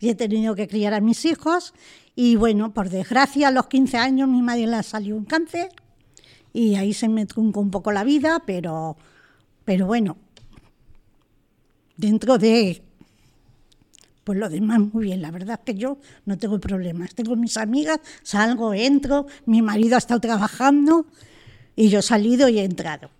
y 0.00 0.10
he 0.10 0.14
tenido 0.14 0.54
que 0.54 0.68
criar 0.68 0.92
a 0.92 1.00
mis 1.00 1.24
hijos. 1.24 1.72
Y 2.14 2.36
bueno, 2.36 2.74
por 2.74 2.90
desgracia, 2.90 3.48
a 3.48 3.50
los 3.50 3.68
15 3.68 3.96
años 3.96 4.28
mi 4.28 4.42
madre 4.42 4.66
le 4.66 4.82
salió 4.82 5.16
un 5.16 5.24
cáncer 5.24 5.70
y 6.52 6.74
ahí 6.74 6.92
se 6.92 7.08
me 7.08 7.24
truncó 7.24 7.60
un 7.60 7.70
poco 7.70 7.90
la 7.90 8.04
vida, 8.04 8.42
pero, 8.44 8.98
pero 9.64 9.86
bueno, 9.86 10.18
dentro 11.96 12.36
de 12.36 12.82
pues 14.24 14.38
lo 14.38 14.48
demás 14.48 14.80
muy 14.80 15.06
bien, 15.06 15.22
la 15.22 15.30
verdad 15.30 15.60
es 15.60 15.64
que 15.64 15.78
yo 15.78 15.98
no 16.26 16.38
tengo 16.38 16.60
problemas. 16.60 17.14
Tengo 17.14 17.36
mis 17.36 17.56
amigas, 17.56 18.00
salgo, 18.22 18.72
entro, 18.74 19.26
mi 19.46 19.62
marido 19.62 19.96
ha 19.96 19.98
estado 19.98 20.20
trabajando 20.20 21.06
y 21.74 21.88
yo 21.88 22.00
he 22.00 22.02
salido 22.02 22.48
y 22.48 22.58
he 22.58 22.64
entrado. 22.64 23.10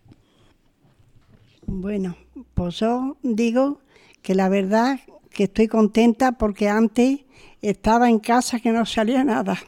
Bueno, 1.66 2.16
pues 2.54 2.76
yo 2.80 3.16
digo 3.22 3.80
que 4.20 4.34
la 4.34 4.48
verdad 4.48 5.00
que 5.30 5.44
estoy 5.44 5.68
contenta 5.68 6.32
porque 6.32 6.68
antes 6.68 7.20
estaba 7.60 8.08
en 8.08 8.18
casa 8.18 8.60
que 8.60 8.70
no 8.70 8.84
salía 8.86 9.24
nada. 9.24 9.58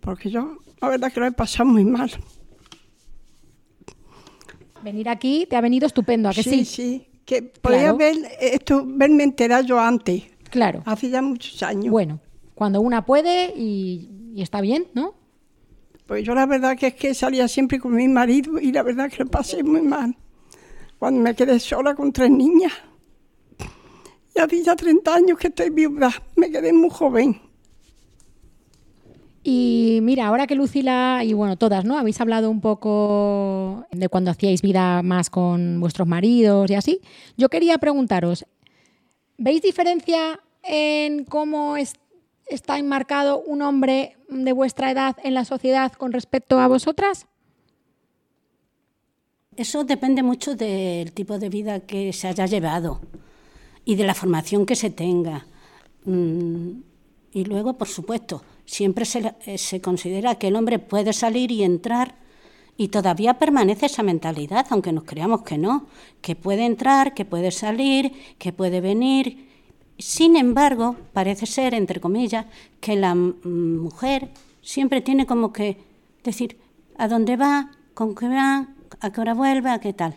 Porque 0.00 0.30
yo, 0.30 0.58
la 0.80 0.88
verdad 0.88 1.12
que 1.12 1.20
lo 1.20 1.26
he 1.26 1.32
pasado 1.32 1.68
muy 1.68 1.84
mal. 1.84 2.10
Venir 4.82 5.08
aquí 5.08 5.46
te 5.48 5.56
ha 5.56 5.60
venido 5.60 5.86
estupendo, 5.86 6.28
¿a 6.28 6.32
que 6.32 6.42
sí? 6.42 6.64
Sí, 6.64 6.64
sí. 6.64 7.08
Que 7.24 7.42
podía 7.42 7.92
ver 7.92 8.16
esto, 8.40 8.84
verme 8.86 9.24
enterar 9.24 9.64
yo 9.64 9.80
antes. 9.80 10.22
Claro. 10.50 10.82
Hace 10.84 11.10
ya 11.10 11.22
muchos 11.22 11.62
años. 11.62 11.90
Bueno, 11.90 12.20
cuando 12.54 12.80
una 12.80 13.04
puede 13.04 13.52
y, 13.56 14.32
y 14.34 14.42
está 14.42 14.60
bien, 14.60 14.86
¿no? 14.94 15.14
Pues 16.06 16.24
yo 16.24 16.34
la 16.34 16.46
verdad 16.46 16.76
que 16.76 16.88
es 16.88 16.94
que 16.94 17.14
salía 17.14 17.48
siempre 17.48 17.80
con 17.80 17.94
mi 17.94 18.06
marido 18.06 18.60
y 18.60 18.70
la 18.70 18.82
verdad 18.82 19.10
que 19.10 19.24
lo 19.24 19.30
pasé 19.30 19.62
muy 19.62 19.82
mal. 19.82 20.16
Cuando 20.98 21.20
me 21.20 21.34
quedé 21.34 21.58
sola 21.58 21.94
con 21.94 22.12
tres 22.12 22.30
niñas. 22.30 22.72
Y 24.34 24.38
hace 24.38 24.62
ya 24.62 24.76
30 24.76 25.14
años 25.14 25.38
que 25.38 25.48
estoy 25.48 25.70
viuda, 25.70 26.10
me 26.36 26.50
quedé 26.50 26.72
muy 26.72 26.90
joven. 26.90 27.40
Y 29.42 30.00
mira, 30.02 30.26
ahora 30.26 30.46
que 30.46 30.56
Lucila 30.56 31.22
y 31.24 31.32
bueno, 31.32 31.56
todas, 31.56 31.84
¿no? 31.84 31.96
Habéis 31.96 32.20
hablado 32.20 32.50
un 32.50 32.60
poco 32.60 33.86
de 33.92 34.08
cuando 34.08 34.32
hacíais 34.32 34.60
vida 34.60 35.02
más 35.02 35.30
con 35.30 35.80
vuestros 35.80 36.08
maridos 36.08 36.68
y 36.70 36.74
así. 36.74 37.00
Yo 37.36 37.48
quería 37.48 37.78
preguntaros, 37.78 38.44
¿veis 39.38 39.62
diferencia 39.62 40.40
en 40.62 41.24
cómo 41.24 41.76
es- 41.76 41.94
está 42.46 42.78
enmarcado 42.78 43.40
un 43.40 43.62
hombre 43.62 44.16
de 44.28 44.52
vuestra 44.52 44.90
edad 44.90 45.16
en 45.22 45.34
la 45.34 45.44
sociedad 45.44 45.92
con 45.92 46.12
respecto 46.12 46.58
a 46.60 46.68
vosotras? 46.68 47.26
Eso 49.56 49.84
depende 49.84 50.22
mucho 50.22 50.54
del 50.54 51.12
tipo 51.12 51.38
de 51.38 51.48
vida 51.48 51.80
que 51.80 52.12
se 52.12 52.28
haya 52.28 52.46
llevado 52.46 53.00
y 53.84 53.94
de 53.94 54.04
la 54.04 54.14
formación 54.14 54.66
que 54.66 54.76
se 54.76 54.90
tenga. 54.90 55.46
Mm, 56.04 56.80
Y 57.32 57.44
luego, 57.44 57.74
por 57.76 57.88
supuesto, 57.88 58.42
siempre 58.64 59.04
eh, 59.44 59.58
se 59.58 59.80
considera 59.82 60.36
que 60.36 60.48
el 60.48 60.56
hombre 60.56 60.78
puede 60.78 61.12
salir 61.12 61.50
y 61.50 61.64
entrar 61.64 62.14
y 62.76 62.88
todavía 62.88 63.34
permanece 63.38 63.86
esa 63.86 64.02
mentalidad, 64.02 64.66
aunque 64.70 64.92
nos 64.92 65.04
creamos 65.04 65.42
que 65.42 65.58
no, 65.58 65.86
que 66.20 66.36
puede 66.36 66.66
entrar, 66.66 67.14
que 67.14 67.24
puede 67.24 67.50
salir, 67.50 68.12
que 68.38 68.52
puede 68.52 68.80
venir. 68.80 69.48
Sin 69.98 70.36
embargo, 70.36 70.96
parece 71.12 71.46
ser, 71.46 71.72
entre 71.74 72.00
comillas, 72.00 72.46
que 72.80 72.96
la 72.96 73.14
mujer 73.14 74.30
siempre 74.60 75.00
tiene 75.00 75.26
como 75.26 75.52
que 75.52 75.78
decir 76.22 76.58
a 76.98 77.08
dónde 77.08 77.36
va, 77.36 77.70
con 77.94 78.14
qué 78.14 78.28
va, 78.28 78.68
a 79.00 79.10
qué 79.10 79.20
hora 79.20 79.32
vuelve, 79.32 79.70
a 79.70 79.80
qué 79.80 79.92
tal. 79.92 80.16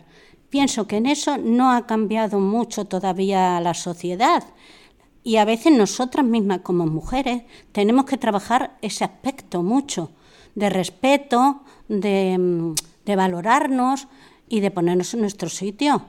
Pienso 0.50 0.86
que 0.86 0.96
en 0.96 1.06
eso 1.06 1.38
no 1.38 1.72
ha 1.72 1.86
cambiado 1.86 2.40
mucho 2.40 2.84
todavía 2.84 3.60
la 3.60 3.72
sociedad. 3.72 4.44
Y 5.22 5.36
a 5.36 5.44
veces 5.44 5.72
nosotras 5.72 6.26
mismas 6.26 6.60
como 6.60 6.86
mujeres 6.86 7.42
tenemos 7.72 8.04
que 8.04 8.16
trabajar 8.18 8.76
ese 8.82 9.04
aspecto 9.04 9.62
mucho, 9.62 10.10
de 10.54 10.70
respeto, 10.70 11.62
de, 11.88 12.74
de 13.04 13.16
valorarnos 13.16 14.08
y 14.48 14.60
de 14.60 14.70
ponernos 14.70 15.14
en 15.14 15.20
nuestro 15.20 15.48
sitio. 15.48 16.04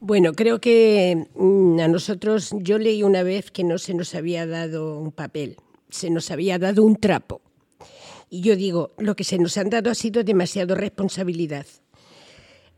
Bueno, 0.00 0.32
creo 0.32 0.62
que 0.62 1.28
mm, 1.34 1.80
a 1.80 1.88
nosotros, 1.88 2.52
yo 2.56 2.78
leí 2.78 3.02
una 3.02 3.22
vez 3.22 3.50
que 3.50 3.64
no 3.64 3.76
se 3.76 3.92
nos 3.92 4.14
había 4.14 4.46
dado 4.46 4.98
un 4.98 5.12
papel, 5.12 5.56
se 5.90 6.08
nos 6.08 6.30
había 6.30 6.58
dado 6.58 6.84
un 6.84 6.96
trapo. 6.96 7.42
Y 8.30 8.40
yo 8.40 8.56
digo, 8.56 8.92
lo 8.96 9.14
que 9.14 9.24
se 9.24 9.38
nos 9.38 9.58
han 9.58 9.68
dado 9.68 9.90
ha 9.90 9.94
sido 9.94 10.24
demasiado 10.24 10.74
responsabilidad. 10.74 11.66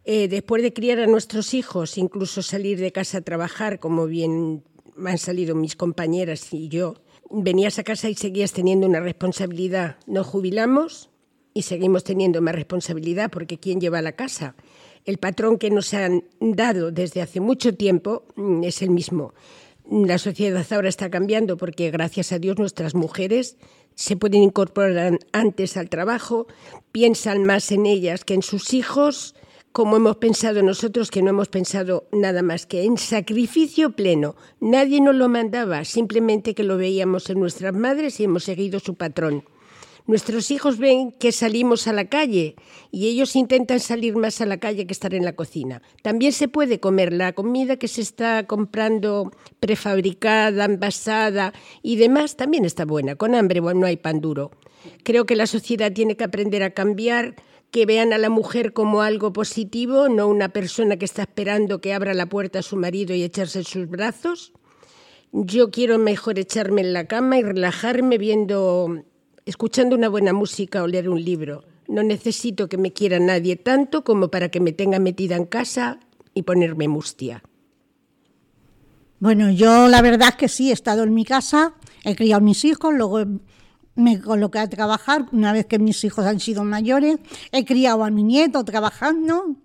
Eh, 0.04 0.26
después 0.26 0.62
de 0.62 0.72
criar 0.72 0.98
a 0.98 1.06
nuestros 1.06 1.54
hijos, 1.54 1.96
incluso 1.96 2.42
salir 2.42 2.80
de 2.80 2.90
casa 2.90 3.18
a 3.18 3.20
trabajar, 3.20 3.78
como 3.78 4.06
bien 4.06 4.64
han 5.06 5.18
salido 5.18 5.54
mis 5.54 5.76
compañeras 5.76 6.52
y 6.52 6.68
yo, 6.68 6.96
venías 7.32 7.78
a 7.78 7.84
casa 7.84 8.08
y 8.08 8.14
seguías 8.14 8.52
teniendo 8.52 8.86
una 8.86 9.00
responsabilidad. 9.00 9.96
Nos 10.06 10.26
jubilamos 10.26 11.10
y 11.54 11.62
seguimos 11.62 12.04
teniendo 12.04 12.42
más 12.42 12.54
responsabilidad 12.54 13.30
porque 13.30 13.58
¿quién 13.58 13.80
lleva 13.80 14.02
la 14.02 14.12
casa? 14.12 14.54
El 15.04 15.18
patrón 15.18 15.58
que 15.58 15.70
nos 15.70 15.92
han 15.94 16.24
dado 16.40 16.92
desde 16.92 17.22
hace 17.22 17.40
mucho 17.40 17.74
tiempo 17.74 18.24
mm, 18.36 18.64
es 18.64 18.82
el 18.82 18.90
mismo. 18.90 19.34
La 19.90 20.18
sociedad 20.18 20.64
ahora 20.70 20.88
está 20.88 21.10
cambiando 21.10 21.56
porque 21.56 21.90
gracias 21.90 22.32
a 22.32 22.38
Dios 22.38 22.58
nuestras 22.58 22.94
mujeres 22.94 23.56
se 23.94 24.16
pueden 24.16 24.42
incorporar 24.42 25.18
antes 25.32 25.76
al 25.76 25.88
trabajo, 25.88 26.46
piensan 26.92 27.44
más 27.44 27.72
en 27.72 27.86
ellas 27.86 28.24
que 28.24 28.34
en 28.34 28.42
sus 28.42 28.72
hijos, 28.74 29.34
como 29.72 29.96
hemos 29.96 30.16
pensado 30.16 30.62
nosotros, 30.62 31.10
que 31.10 31.22
no 31.22 31.30
hemos 31.30 31.48
pensado 31.48 32.06
nada 32.12 32.42
más 32.42 32.66
que 32.66 32.84
en 32.84 32.98
sacrificio 32.98 33.96
pleno. 33.96 34.36
Nadie 34.60 35.00
nos 35.00 35.14
lo 35.14 35.28
mandaba, 35.28 35.84
simplemente 35.84 36.54
que 36.54 36.62
lo 36.62 36.76
veíamos 36.76 37.30
en 37.30 37.40
nuestras 37.40 37.74
madres 37.74 38.20
y 38.20 38.24
hemos 38.24 38.44
seguido 38.44 38.80
su 38.80 38.94
patrón. 38.94 39.44
Nuestros 40.06 40.50
hijos 40.50 40.78
ven 40.78 41.12
que 41.12 41.30
salimos 41.30 41.86
a 41.86 41.92
la 41.92 42.06
calle 42.06 42.56
y 42.90 43.06
ellos 43.06 43.36
intentan 43.36 43.78
salir 43.78 44.16
más 44.16 44.40
a 44.40 44.46
la 44.46 44.58
calle 44.58 44.84
que 44.84 44.92
estar 44.92 45.14
en 45.14 45.24
la 45.24 45.36
cocina. 45.36 45.80
También 46.02 46.32
se 46.32 46.48
puede 46.48 46.80
comer 46.80 47.12
la 47.12 47.32
comida 47.34 47.76
que 47.76 47.86
se 47.86 48.00
está 48.00 48.46
comprando 48.48 49.30
prefabricada, 49.60 50.64
envasada 50.64 51.52
y 51.82 51.96
demás, 51.96 52.36
también 52.36 52.64
está 52.64 52.84
buena. 52.84 53.14
Con 53.14 53.36
hambre 53.36 53.60
no 53.60 53.86
hay 53.86 53.96
pan 53.96 54.20
duro. 54.20 54.50
Creo 55.04 55.24
que 55.24 55.36
la 55.36 55.46
sociedad 55.46 55.92
tiene 55.92 56.16
que 56.16 56.24
aprender 56.24 56.64
a 56.64 56.70
cambiar, 56.70 57.36
que 57.72 57.86
vean 57.86 58.12
a 58.12 58.18
la 58.18 58.28
mujer 58.28 58.74
como 58.74 59.00
algo 59.00 59.32
positivo, 59.32 60.10
no 60.10 60.28
una 60.28 60.50
persona 60.50 60.98
que 60.98 61.06
está 61.06 61.22
esperando 61.22 61.80
que 61.80 61.94
abra 61.94 62.12
la 62.12 62.26
puerta 62.26 62.58
a 62.58 62.62
su 62.62 62.76
marido 62.76 63.14
y 63.14 63.22
echarse 63.22 63.60
en 63.60 63.64
sus 63.64 63.88
brazos. 63.88 64.52
Yo 65.32 65.70
quiero 65.70 65.98
mejor 65.98 66.38
echarme 66.38 66.82
en 66.82 66.92
la 66.92 67.06
cama 67.06 67.38
y 67.38 67.42
relajarme 67.42 68.18
viendo 68.18 69.02
escuchando 69.46 69.96
una 69.96 70.10
buena 70.10 70.34
música 70.34 70.82
o 70.82 70.86
leer 70.86 71.08
un 71.08 71.24
libro. 71.24 71.64
No 71.88 72.02
necesito 72.02 72.68
que 72.68 72.76
me 72.76 72.92
quiera 72.92 73.18
nadie 73.18 73.56
tanto 73.56 74.04
como 74.04 74.30
para 74.30 74.50
que 74.50 74.60
me 74.60 74.72
tenga 74.72 74.98
metida 74.98 75.36
en 75.36 75.46
casa 75.46 75.98
y 76.34 76.42
ponerme 76.42 76.88
mustia. 76.88 77.42
Bueno, 79.18 79.50
yo 79.50 79.88
la 79.88 80.02
verdad 80.02 80.28
es 80.30 80.36
que 80.36 80.48
sí, 80.48 80.68
he 80.68 80.74
estado 80.74 81.04
en 81.04 81.14
mi 81.14 81.24
casa, 81.24 81.74
he 82.04 82.14
criado 82.16 82.42
a 82.42 82.44
mis 82.44 82.66
hijos, 82.66 82.92
luego 82.92 83.24
me 83.94 84.20
coloqué 84.20 84.58
a 84.58 84.68
trabajar 84.68 85.26
una 85.32 85.52
vez 85.52 85.66
que 85.66 85.78
mis 85.78 86.02
hijos 86.04 86.24
han 86.24 86.40
sido 86.40 86.64
mayores, 86.64 87.18
he 87.50 87.64
criado 87.64 88.04
a 88.04 88.10
mi 88.10 88.22
nieto 88.22 88.64
trabajando, 88.64 89.56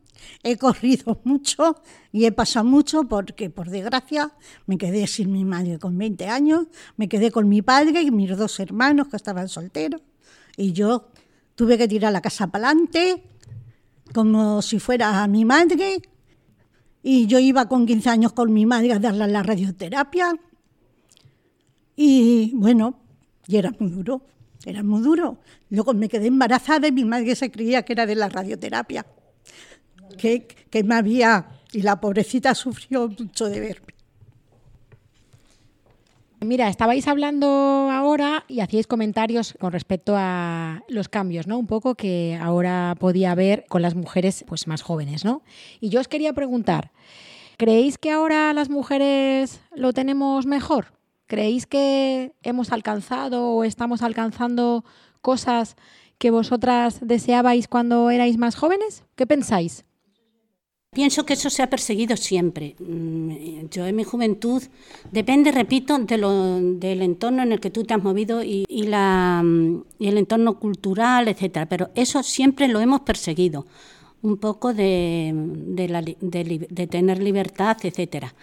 he 0.43 0.57
corrido 0.57 1.19
mucho 1.23 1.81
y 2.11 2.25
he 2.25 2.31
pasado 2.31 2.65
mucho 2.65 3.03
porque, 3.05 3.49
por 3.49 3.69
desgracia, 3.69 4.31
me 4.65 4.77
quedé 4.77 5.07
sin 5.07 5.31
mi 5.31 5.45
madre 5.45 5.79
con 5.79 5.97
20 5.97 6.27
años, 6.27 6.67
me 6.97 7.07
quedé 7.07 7.31
con 7.31 7.47
mi 7.47 7.61
padre 7.61 8.01
y 8.01 8.11
mis 8.11 8.35
dos 8.35 8.59
hermanos 8.59 9.07
que 9.07 9.17
estaban 9.17 9.47
solteros. 9.47 10.01
Y 10.55 10.73
yo 10.73 11.09
tuve 11.55 11.77
que 11.77 11.87
tirar 11.87 12.11
la 12.11 12.21
casa 12.21 12.47
para 12.47 12.69
adelante 12.69 13.23
como 14.13 14.61
si 14.61 14.79
fuera 14.79 15.25
mi 15.27 15.45
madre. 15.45 16.01
Y 17.03 17.27
yo 17.27 17.39
iba 17.39 17.69
con 17.69 17.85
15 17.85 18.09
años 18.09 18.33
con 18.33 18.51
mi 18.51 18.65
madre 18.65 18.93
a 18.93 18.99
darle 18.99 19.27
la 19.27 19.43
radioterapia. 19.43 20.33
Y 21.95 22.51
bueno, 22.55 22.99
y 23.47 23.57
era 23.57 23.71
muy 23.79 23.89
duro, 23.89 24.21
era 24.65 24.83
muy 24.83 25.01
duro. 25.01 25.39
Luego 25.69 25.93
me 25.93 26.09
quedé 26.09 26.27
embarazada 26.27 26.87
y 26.87 26.91
mi 26.91 27.05
madre 27.05 27.35
se 27.35 27.49
creía 27.49 27.83
que 27.83 27.93
era 27.93 28.05
de 28.05 28.15
la 28.15 28.29
radioterapia 28.29 29.05
que, 30.17 30.83
me 30.83 30.95
había, 30.95 31.47
y 31.71 31.81
la 31.81 31.99
pobrecita 31.99 32.55
sufrió 32.55 33.07
mucho 33.07 33.45
de 33.45 33.59
verme. 33.59 33.87
Mira, 36.39 36.69
estabais 36.69 37.07
hablando 37.07 37.47
ahora 37.47 38.45
y 38.47 38.59
hacíais 38.59 38.85
comentarios 38.85 39.55
con 39.59 39.71
respecto 39.71 40.13
a 40.15 40.83
los 40.87 41.09
cambios, 41.09 41.47
¿no? 41.47 41.57
Un 41.57 41.65
poco 41.65 41.95
que 41.95 42.37
ahora 42.39 42.95
podía 42.99 43.31
haber 43.31 43.65
con 43.67 43.81
las 43.81 43.95
mujeres 43.95 44.45
pues 44.47 44.67
más 44.67 44.83
jóvenes, 44.83 45.25
¿no? 45.25 45.41
Y 45.81 45.89
yo 45.89 45.99
os 45.99 46.07
quería 46.07 46.33
preguntar, 46.33 46.91
¿creéis 47.57 47.97
que 47.97 48.11
ahora 48.11 48.53
las 48.53 48.69
mujeres 48.69 49.61
lo 49.75 49.93
tenemos 49.93 50.45
mejor? 50.45 50.96
¿Creéis 51.27 51.65
que 51.65 52.31
hemos 52.41 52.71
alcanzado 52.71 53.49
o 53.49 53.63
estamos 53.65 54.01
alcanzando 54.01 54.85
cosas 55.21 55.75
que 56.17 56.31
vosotras 56.31 56.99
deseabais 57.01 57.67
cuando 57.67 58.09
erais 58.09 58.37
más 58.37 58.55
jóvenes? 58.55 59.03
¿Qué 59.15 59.27
pensáis? 59.27 59.83
Pienso 60.91 61.25
que 61.25 61.33
eso 61.33 61.49
se 61.49 61.61
ha 61.61 61.69
perseguido 61.69 62.15
siempre. 62.15 62.75
Mm, 62.79 63.67
Yo 63.69 63.85
en 63.85 63.95
mi 63.97 64.05
juventud, 64.05 64.63
depende, 65.11 65.51
repito, 65.51 65.99
de 65.99 66.17
lo, 66.17 66.61
del 66.61 67.01
entorno 67.01 67.43
en 67.43 67.51
el 67.51 67.59
que 67.59 67.69
tú 67.69 67.83
te 67.83 67.93
has 67.93 68.01
movido 68.01 68.41
y, 68.41 68.65
la, 68.83 69.41
mm, 69.43 69.83
y 69.99 70.07
el 70.07 70.17
entorno 70.17 70.57
cultural, 70.57 71.27
etcétera. 71.27 71.67
Pero 71.67 71.89
eso 71.93 72.23
siempre 72.23 72.69
lo 72.69 72.79
hemos 72.79 73.01
perseguido. 73.01 73.67
Un 74.21 74.37
poco 74.37 74.73
de, 74.73 75.33
la 75.89 76.01
de 76.01 76.87
tener 76.87 77.21
libertad, 77.21 77.77
etcétera. 77.83 78.33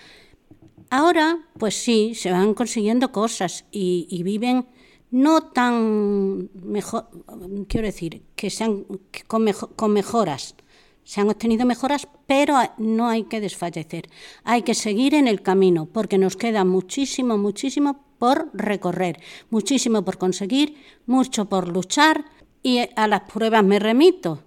Ahora, 0.90 1.38
pues 1.58 1.74
sí, 1.74 2.14
se 2.14 2.30
van 2.30 2.54
consiguiendo 2.54 3.12
cosas 3.12 3.64
y, 3.70 4.22
viven 4.22 4.66
no 5.10 5.42
tan 5.42 6.50
mejor, 6.54 7.08
quiero 7.68 7.86
decir, 7.86 8.22
que 8.34 8.50
sean 8.50 8.84
con, 9.26 9.46
con 9.76 9.92
mejoras, 9.92 10.54
Se 11.04 11.20
han 11.20 11.28
obtenido 11.28 11.66
mejoras, 11.66 12.08
pero 12.26 12.56
no 12.78 13.08
hay 13.08 13.24
que 13.24 13.40
desfallecer. 13.40 14.08
Hay 14.42 14.62
que 14.62 14.74
seguir 14.74 15.14
en 15.14 15.28
el 15.28 15.42
camino, 15.42 15.86
porque 15.86 16.18
nos 16.18 16.36
queda 16.36 16.64
muchísimo, 16.64 17.36
muchísimo 17.38 18.04
por 18.18 18.50
recorrer, 18.54 19.20
muchísimo 19.50 20.04
por 20.04 20.18
conseguir, 20.18 20.76
mucho 21.06 21.44
por 21.46 21.68
luchar 21.68 22.24
y 22.62 22.80
a 22.96 23.06
las 23.06 23.22
pruebas 23.30 23.62
me 23.64 23.78
remito. 23.78 24.42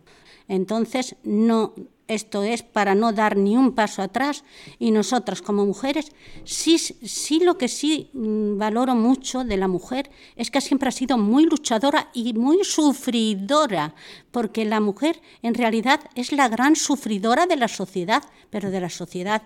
Entonces, 0.47 1.15
no 1.23 1.75
esto 2.07 2.43
es 2.43 2.63
para 2.63 2.95
no 2.95 3.11
dar 3.11 3.37
ni 3.37 3.57
un 3.57 3.73
paso 3.73 4.01
atrás 4.01 4.43
y 4.79 4.91
nosotras 4.91 5.41
como 5.41 5.65
mujeres, 5.65 6.11
sí, 6.43 6.77
sí 6.77 7.39
lo 7.39 7.57
que 7.57 7.67
sí 7.67 8.09
mm, 8.13 8.57
valoro 8.57 8.95
mucho 8.95 9.43
de 9.43 9.57
la 9.57 9.67
mujer 9.67 10.09
es 10.35 10.49
que 10.49 10.61
siempre 10.61 10.89
ha 10.89 10.91
sido 10.91 11.17
muy 11.17 11.45
luchadora 11.45 12.09
y 12.13 12.33
muy 12.33 12.63
sufridora, 12.63 13.93
porque 14.31 14.65
la 14.65 14.79
mujer 14.79 15.21
en 15.41 15.53
realidad 15.53 15.99
es 16.15 16.31
la 16.31 16.47
gran 16.47 16.75
sufridora 16.75 17.45
de 17.45 17.57
la 17.57 17.67
sociedad, 17.67 18.23
pero 18.49 18.71
de 18.71 18.79
la 18.79 18.89
sociedad 18.89 19.41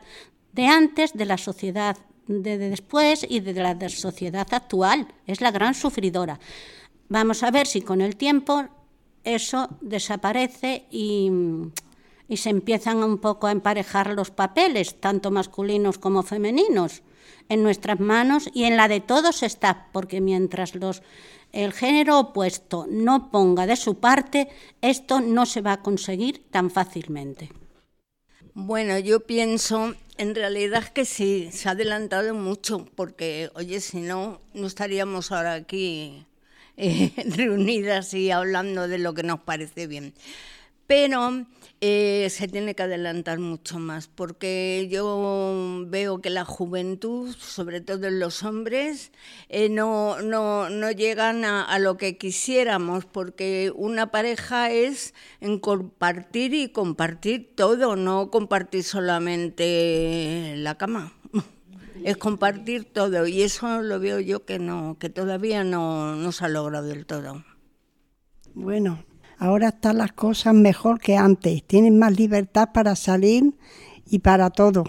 de 0.53 0.67
antes, 0.67 1.13
de 1.13 1.25
la 1.25 1.37
sociedad 1.37 1.97
de, 2.27 2.57
después 2.57 3.25
y 3.27 3.39
de 3.39 3.53
la 3.53 3.89
sociedad 3.89 4.47
actual. 4.51 5.07
Es 5.25 5.41
la 5.41 5.51
gran 5.51 5.73
sufridora. 5.73 6.39
Vamos 7.09 7.43
a 7.43 7.51
ver 7.51 7.67
si 7.67 7.81
con 7.81 8.01
el 8.01 8.15
tiempo 8.15 8.65
eso 9.23 9.69
desaparece 9.81 10.85
y 10.91 11.29
y 12.31 12.37
se 12.37 12.49
empiezan 12.49 13.03
un 13.03 13.17
poco 13.17 13.47
a 13.47 13.51
emparejar 13.51 14.13
los 14.13 14.31
papeles, 14.31 15.01
tanto 15.01 15.31
masculinos 15.31 15.97
como 15.97 16.23
femeninos, 16.23 17.01
en 17.49 17.61
nuestras 17.61 17.99
manos 17.99 18.49
y 18.53 18.63
en 18.63 18.77
la 18.77 18.87
de 18.87 19.01
todos 19.01 19.43
está, 19.43 19.89
porque 19.91 20.21
mientras 20.21 20.73
los, 20.73 21.03
el 21.51 21.73
género 21.73 22.19
opuesto 22.19 22.87
no 22.89 23.31
ponga 23.31 23.67
de 23.67 23.75
su 23.75 23.99
parte, 23.99 24.47
esto 24.79 25.19
no 25.19 25.45
se 25.45 25.59
va 25.59 25.73
a 25.73 25.81
conseguir 25.81 26.49
tan 26.49 26.71
fácilmente. 26.71 27.49
Bueno, 28.53 28.97
yo 28.97 29.27
pienso 29.27 29.93
en 30.17 30.33
realidad 30.33 30.87
que 30.87 31.03
sí, 31.03 31.49
se 31.51 31.67
ha 31.67 31.73
adelantado 31.73 32.33
mucho, 32.33 32.87
porque, 32.95 33.49
oye, 33.55 33.81
si 33.81 33.99
no, 33.99 34.39
no 34.53 34.67
estaríamos 34.67 35.33
ahora 35.33 35.55
aquí 35.55 36.25
eh, 36.77 37.11
reunidas 37.35 38.13
y 38.13 38.31
hablando 38.31 38.87
de 38.87 38.99
lo 38.99 39.13
que 39.13 39.23
nos 39.23 39.41
parece 39.41 39.87
bien. 39.87 40.13
Pero 40.91 41.45
eh, 41.79 42.27
se 42.29 42.49
tiene 42.49 42.75
que 42.75 42.83
adelantar 42.83 43.39
mucho 43.39 43.79
más, 43.79 44.09
porque 44.09 44.89
yo 44.91 45.85
veo 45.87 46.19
que 46.19 46.29
la 46.29 46.43
juventud, 46.43 47.33
sobre 47.33 47.79
todo 47.79 48.07
en 48.07 48.19
los 48.19 48.43
hombres, 48.43 49.13
eh, 49.47 49.69
no, 49.69 50.21
no, 50.21 50.69
no, 50.69 50.91
llegan 50.91 51.45
a, 51.45 51.79
lo 51.79 51.95
que 51.95 52.17
quisiéramos, 52.17 53.05
porque 53.05 53.71
una 53.73 54.11
pareja 54.11 54.69
es 54.69 55.13
en 55.39 55.59
compartir 55.59 56.53
y 56.53 56.67
compartir 56.67 57.55
todo, 57.55 57.95
no 57.95 58.29
compartir 58.29 58.83
solamente 58.83 60.55
la 60.57 60.77
cama. 60.77 61.13
Es 62.03 62.17
compartir 62.17 62.83
todo 62.83 63.27
y 63.27 63.43
eso 63.43 63.81
lo 63.81 63.97
veo 64.01 64.19
yo 64.19 64.43
que 64.43 64.59
no, 64.59 64.97
que 64.99 65.09
todavía 65.09 65.63
no, 65.63 66.17
no 66.17 66.31
se 66.33 66.43
ha 66.43 66.49
logrado 66.49 66.87
del 66.87 67.05
todo. 67.05 67.45
Bueno, 68.55 69.05
Ahora 69.41 69.69
están 69.69 69.97
las 69.97 70.11
cosas 70.11 70.53
mejor 70.53 70.99
que 70.99 71.17
antes, 71.17 71.63
tienen 71.63 71.97
más 71.97 72.15
libertad 72.15 72.69
para 72.71 72.95
salir 72.95 73.55
y 74.07 74.19
para 74.19 74.51
todo. 74.51 74.83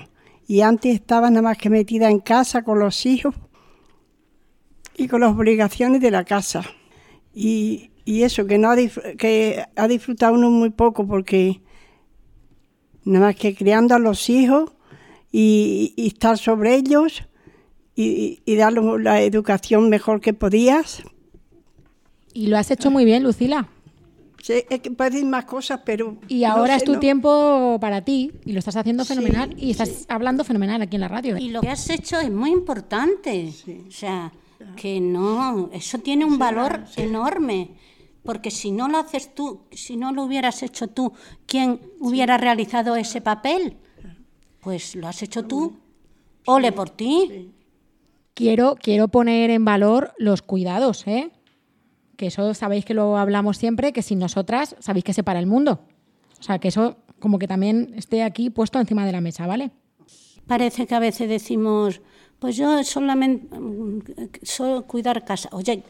Y 0.47 0.61
antes 0.61 0.95
estaba 0.95 1.31
nada 1.31 1.41
más 1.41 1.57
que 1.57 1.71
metida 1.71 2.11
en 2.11 2.19
casa 2.19 2.63
con 2.63 2.79
los 2.79 3.07
hijos 3.07 3.35
y 4.95 5.09
con 5.09 5.23
las 5.23 5.33
obligaciones 5.33 6.03
de 6.03 6.11
la 6.11 6.25
casa. 6.25 6.65
Y, 7.35 7.93
eso, 8.05 8.47
que, 8.47 8.59
no 8.59 8.69
ha 8.69 9.89
disfrutado 9.89 10.35
uno 10.35 10.51
muy 10.51 10.69
poco 10.69 11.07
porque 11.07 11.63
nada 13.05 13.29
más 13.29 13.37
que 13.37 13.55
criando 13.55 13.95
a 13.95 13.99
los 13.99 14.29
hijos 14.29 14.71
y, 15.31 15.95
estar 15.97 16.37
sobre 16.37 16.75
ellos 16.75 17.23
y, 17.97 18.43
y 18.45 18.57
darles 18.57 18.85
la 19.01 19.23
educación 19.23 19.89
mejor 19.89 20.21
que 20.21 20.35
podías. 20.35 21.03
Y 22.35 22.49
lo 22.49 22.59
has 22.59 22.71
hecho 22.71 22.91
muy 22.91 23.07
bien, 23.07 23.23
Lucila. 23.23 23.71
Sí, 24.43 24.55
es 24.69 24.81
que 24.81 24.91
puedes 24.91 25.23
más 25.23 25.45
cosas, 25.45 25.83
pero... 25.85 26.17
Y 26.27 26.43
ahora 26.43 26.75
es 26.75 26.83
tu 26.83 26.99
tiempo 26.99 27.79
para 27.81 28.03
ti 28.03 28.33
y 28.45 28.53
lo 28.53 28.59
estás 28.59 28.75
haciendo 28.75 29.05
fenomenal 29.05 29.55
y 29.57 29.71
estás 29.71 30.05
hablando 30.09 30.43
fenomenal 30.43 30.83
aquí 30.83 30.97
en 30.97 31.03
la 31.03 31.07
radio. 31.07 31.39
Y 31.39 31.51
lo 31.51 31.61
que 31.61 31.69
has 31.69 31.89
hecho 31.91 32.19
es 32.19 32.29
muy 32.29 32.51
importante. 32.51 33.53
O 33.87 33.91
sea, 33.93 34.33
que 34.75 35.01
no, 35.01 35.71
eso 35.73 35.99
tiene 35.99 36.25
un 36.25 36.41
valor 36.41 36.85
enorme. 36.97 37.77
Porque 38.25 38.51
si 38.51 38.73
no 38.73 38.89
lo 38.89 38.99
haces 38.99 39.33
tú, 39.33 39.61
si 39.71 39.97
no 39.97 40.11
lo 40.11 40.25
hubieras 40.25 40.65
hecho 40.65 40.89
tú, 40.89 41.13
¿quién 41.47 41.81
hubiera 42.01 42.37
realizado 42.37 42.97
ese 42.97 43.21
papel? 43.21 43.77
Pues 44.61 44.97
lo 44.97 45.07
has 45.07 45.23
hecho 45.23 45.45
tú. 45.45 45.79
Ole 46.47 46.73
por 46.73 46.91
ti. 46.91 47.53
Quiero, 48.35 48.75
quiero 48.75 49.07
poner 49.07 49.51
en 49.51 49.65
valor 49.65 50.15
los 50.19 50.43
cuidados, 50.43 51.07
¿eh? 51.07 51.31
Que 52.23 52.29
eso 52.29 52.55
sabéis 52.55 52.85
que 52.85 52.95
lo 52.95 53.19
hablamos 53.19 53.57
siempre, 53.57 53.93
que 53.93 54.01
sin 54.01 54.21
nosotras 54.21 54.77
sabéis 54.79 55.03
que 55.03 55.13
se 55.13 55.25
para 55.25 55.41
el 55.41 55.49
mundo. 55.49 55.81
O 56.39 56.43
sea, 56.45 56.61
que 56.61 56.69
eso 56.69 56.99
como 57.19 57.41
que 57.41 57.49
también 57.49 57.95
esté 57.97 58.23
aquí 58.23 58.49
puesto 58.49 58.79
encima 58.79 59.05
de 59.05 59.11
la 59.11 59.21
mesa, 59.21 59.45
¿vale? 59.45 59.73
Parece 60.47 60.87
que 60.87 60.95
a 60.95 61.01
veces 61.01 61.29
decimos, 61.29 62.01
pues 62.39 62.57
yo 62.57 62.85
solamente 62.85 63.49
solo 64.43 64.87
cuidar 64.87 65.25
casa. 65.25 65.49
Oye, 65.51 65.83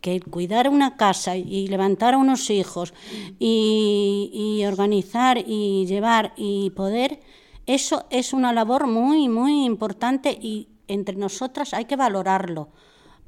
que 0.00 0.20
cuidar 0.20 0.68
una 0.68 0.96
casa 0.96 1.36
y 1.36 1.66
levantar 1.66 2.14
a 2.14 2.18
unos 2.18 2.50
hijos 2.50 2.94
y, 3.40 4.30
y, 4.32 4.64
organizar 4.66 5.38
y 5.44 5.86
llevar 5.86 6.34
y 6.36 6.70
poder, 6.70 7.18
eso 7.66 8.06
es 8.10 8.32
una 8.32 8.52
labor 8.52 8.86
muy, 8.86 9.28
muy 9.28 9.64
importante 9.64 10.38
y 10.40 10.68
entre 10.86 11.16
nosotras 11.16 11.74
hay 11.74 11.86
que 11.86 11.96
valorarlo. 11.96 12.68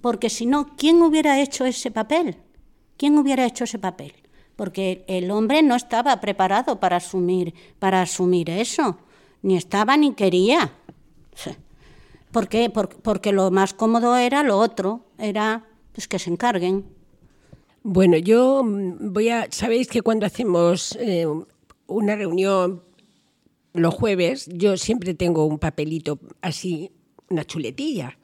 Porque 0.01 0.31
si 0.31 0.47
no, 0.47 0.77
¿quién 0.77 1.03
hubiera 1.03 1.41
hecho 1.41 1.65
ese 1.65 1.91
papel? 1.91 2.37
¿Quién 3.03 3.19
hubiera 3.19 3.45
hecho 3.45 3.65
ese 3.65 3.81
papel? 3.81 4.13
Porque 4.55 5.05
el 5.09 5.33
hombre 5.33 5.61
no 5.65 5.75
estaba 5.75 6.21
preparado 6.21 6.79
para 6.79 6.99
asumir, 6.99 7.53
para 7.81 8.01
asumir 8.01 8.49
eso, 8.49 8.97
ni 9.43 9.57
estaba 9.57 9.97
ni 9.97 10.15
quería. 10.15 10.71
¿Por 12.31 12.47
qué? 12.47 12.71
Porque 12.71 13.33
lo 13.33 13.51
más 13.51 13.75
cómodo 13.75 14.17
era 14.17 14.45
lo 14.45 14.57
otro, 14.57 15.05
era 15.19 15.65
pues 15.91 16.07
que 16.07 16.21
se 16.21 16.31
encarguen. 16.31 16.85
Bueno, 17.83 18.19
yo 18.19 18.63
mm, 18.63 19.13
voy 19.13 19.31
a. 19.31 19.49
Sabéis 19.51 19.89
que 19.89 20.03
cuando 20.03 20.25
hacemos 20.25 20.97
eh, 21.01 21.27
una 21.89 22.15
reunión 22.15 22.83
los 23.73 23.95
jueves, 23.95 24.49
yo 24.55 24.77
siempre 24.77 25.15
tengo 25.15 25.45
un 25.45 25.59
papelito 25.59 26.21
así, 26.41 26.93
una 27.31 27.45
chuletilla. 27.45 28.17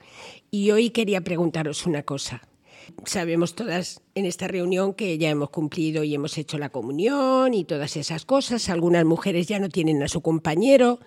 Y 0.52 0.70
hoy 0.70 0.90
quería 0.90 1.20
preguntaros 1.22 1.84
una 1.84 2.04
cosa. 2.04 2.42
Sabemos 3.04 3.54
todas 3.54 4.02
en 4.14 4.26
esta 4.26 4.48
reunión 4.48 4.94
que 4.94 5.18
ya 5.18 5.30
hemos 5.30 5.50
cumplido 5.50 6.04
y 6.04 6.14
hemos 6.14 6.36
hecho 6.38 6.58
la 6.58 6.68
comunión 6.68 7.54
y 7.54 7.64
todas 7.64 7.96
esas 7.96 8.24
cosas. 8.24 8.68
Algunas 8.68 9.04
mujeres 9.04 9.46
ya 9.46 9.58
no 9.58 9.68
tienen 9.68 10.02
a 10.02 10.08
su 10.08 10.20
compañero. 10.20 10.98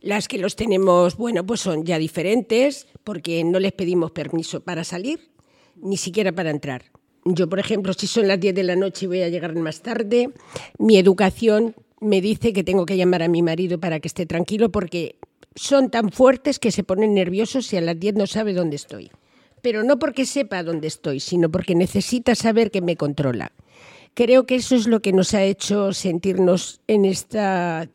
Las 0.00 0.28
que 0.28 0.38
los 0.38 0.56
tenemos, 0.56 1.16
bueno, 1.16 1.44
pues 1.44 1.60
son 1.60 1.84
ya 1.84 1.98
diferentes 1.98 2.86
porque 3.04 3.44
no 3.44 3.58
les 3.58 3.72
pedimos 3.72 4.10
permiso 4.10 4.60
para 4.62 4.84
salir, 4.84 5.30
ni 5.76 5.96
siquiera 5.96 6.32
para 6.32 6.50
entrar. 6.50 6.84
Yo, 7.24 7.48
por 7.48 7.58
ejemplo, 7.58 7.92
si 7.92 8.06
son 8.06 8.28
las 8.28 8.40
10 8.40 8.54
de 8.54 8.62
la 8.62 8.76
noche 8.76 9.04
y 9.04 9.08
voy 9.08 9.22
a 9.22 9.28
llegar 9.28 9.54
más 9.56 9.82
tarde, 9.82 10.30
mi 10.78 10.96
educación 10.96 11.74
me 12.00 12.20
dice 12.20 12.52
que 12.52 12.64
tengo 12.64 12.86
que 12.86 12.96
llamar 12.96 13.22
a 13.22 13.28
mi 13.28 13.42
marido 13.42 13.78
para 13.78 14.00
que 14.00 14.08
esté 14.08 14.24
tranquilo 14.24 14.70
porque 14.70 15.16
son 15.54 15.90
tan 15.90 16.10
fuertes 16.10 16.58
que 16.58 16.72
se 16.72 16.84
ponen 16.84 17.12
nerviosos 17.14 17.66
si 17.66 17.76
a 17.76 17.80
las 17.82 17.98
10 17.98 18.14
no 18.14 18.26
sabe 18.26 18.54
dónde 18.54 18.76
estoy 18.76 19.10
pero 19.62 19.84
no 19.84 19.98
porque 19.98 20.26
sepa 20.26 20.62
dónde 20.62 20.88
estoy, 20.88 21.20
sino 21.20 21.50
porque 21.50 21.74
necesita 21.74 22.34
saber 22.34 22.70
que 22.70 22.82
me 22.82 22.96
controla. 22.96 23.52
Creo 24.14 24.46
que 24.46 24.56
eso 24.56 24.74
es 24.74 24.86
lo 24.86 25.00
que 25.00 25.12
nos 25.12 25.34
ha 25.34 25.42
hecho 25.42 25.92
sentirnos 25.92 26.80
en 26.86 27.04
esta 27.04 27.88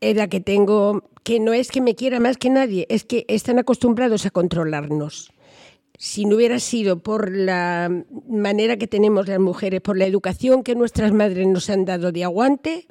edad 0.00 0.28
que 0.28 0.40
tengo, 0.40 1.04
que 1.22 1.40
no 1.40 1.52
es 1.52 1.70
que 1.70 1.80
me 1.80 1.94
quiera 1.94 2.20
más 2.20 2.36
que 2.36 2.50
nadie, 2.50 2.86
es 2.88 3.04
que 3.04 3.24
están 3.28 3.58
acostumbrados 3.58 4.26
a 4.26 4.30
controlarnos. 4.30 5.30
Si 5.98 6.24
no 6.24 6.36
hubiera 6.36 6.58
sido 6.60 6.98
por 7.00 7.30
la 7.30 8.04
manera 8.28 8.78
que 8.78 8.86
tenemos 8.86 9.28
las 9.28 9.38
mujeres, 9.38 9.82
por 9.82 9.98
la 9.98 10.06
educación 10.06 10.62
que 10.62 10.74
nuestras 10.74 11.12
madres 11.12 11.46
nos 11.46 11.68
han 11.68 11.84
dado 11.84 12.10
de 12.10 12.24
aguante, 12.24 12.86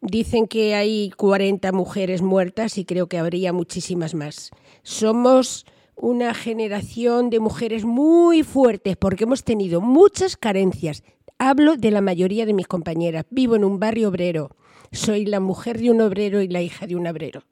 dicen 0.00 0.46
que 0.46 0.74
hay 0.74 1.10
40 1.16 1.72
mujeres 1.72 2.22
muertas 2.22 2.78
y 2.78 2.84
creo 2.84 3.08
que 3.08 3.18
habría 3.18 3.52
muchísimas 3.52 4.14
más. 4.14 4.50
Somos 4.82 5.66
una 5.96 6.34
generación 6.34 7.30
de 7.30 7.40
mujeres 7.40 7.84
muy 7.84 8.42
fuertes 8.42 8.96
porque 8.96 9.24
hemos 9.24 9.44
tenido 9.44 9.80
muchas 9.80 10.36
carencias. 10.36 11.02
Hablo 11.38 11.76
de 11.76 11.90
la 11.90 12.00
mayoría 12.00 12.46
de 12.46 12.54
mis 12.54 12.66
compañeras. 12.66 13.26
Vivo 13.30 13.56
en 13.56 13.64
un 13.64 13.78
barrio 13.78 14.08
obrero. 14.08 14.50
Soy 14.92 15.24
la 15.26 15.40
mujer 15.40 15.78
de 15.78 15.90
un 15.90 16.00
obrero 16.00 16.40
y 16.42 16.48
la 16.48 16.62
hija 16.62 16.86
de 16.86 16.96
un 16.96 17.06
obrero. 17.06 17.42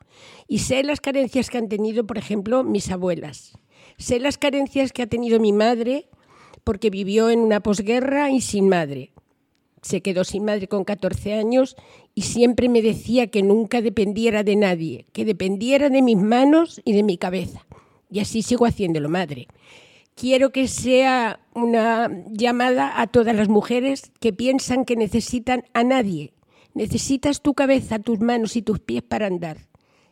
Y 0.46 0.60
sé 0.60 0.82
las 0.84 1.00
carencias 1.00 1.50
que 1.50 1.58
han 1.58 1.68
tenido, 1.68 2.06
por 2.06 2.18
ejemplo, 2.18 2.62
mis 2.62 2.90
abuelas. 2.90 3.58
Sé 3.98 4.20
las 4.20 4.38
carencias 4.38 4.92
que 4.92 5.02
ha 5.02 5.06
tenido 5.06 5.40
mi 5.40 5.52
madre 5.52 6.08
porque 6.64 6.90
vivió 6.90 7.30
en 7.30 7.40
una 7.40 7.60
posguerra 7.60 8.30
y 8.30 8.40
sin 8.40 8.68
madre. 8.68 9.12
Se 9.82 10.00
quedó 10.00 10.22
sin 10.22 10.44
madre 10.44 10.68
con 10.68 10.84
14 10.84 11.34
años 11.34 11.76
y 12.14 12.22
siempre 12.22 12.68
me 12.68 12.82
decía 12.82 13.26
que 13.28 13.42
nunca 13.42 13.82
dependiera 13.82 14.44
de 14.44 14.54
nadie, 14.54 15.06
que 15.12 15.24
dependiera 15.24 15.88
de 15.90 16.02
mis 16.02 16.16
manos 16.16 16.80
y 16.84 16.92
de 16.92 17.02
mi 17.02 17.18
cabeza. 17.18 17.66
Y 18.12 18.20
así 18.20 18.42
sigo 18.42 18.66
haciéndolo, 18.66 19.08
madre. 19.08 19.48
Quiero 20.14 20.52
que 20.52 20.68
sea 20.68 21.40
una 21.54 22.10
llamada 22.30 23.00
a 23.00 23.06
todas 23.06 23.34
las 23.34 23.48
mujeres 23.48 24.12
que 24.20 24.34
piensan 24.34 24.84
que 24.84 24.96
necesitan 24.96 25.64
a 25.72 25.82
nadie. 25.82 26.34
Necesitas 26.74 27.40
tu 27.40 27.54
cabeza, 27.54 27.98
tus 27.98 28.20
manos 28.20 28.54
y 28.54 28.60
tus 28.60 28.80
pies 28.80 29.02
para 29.02 29.26
andar. 29.26 29.66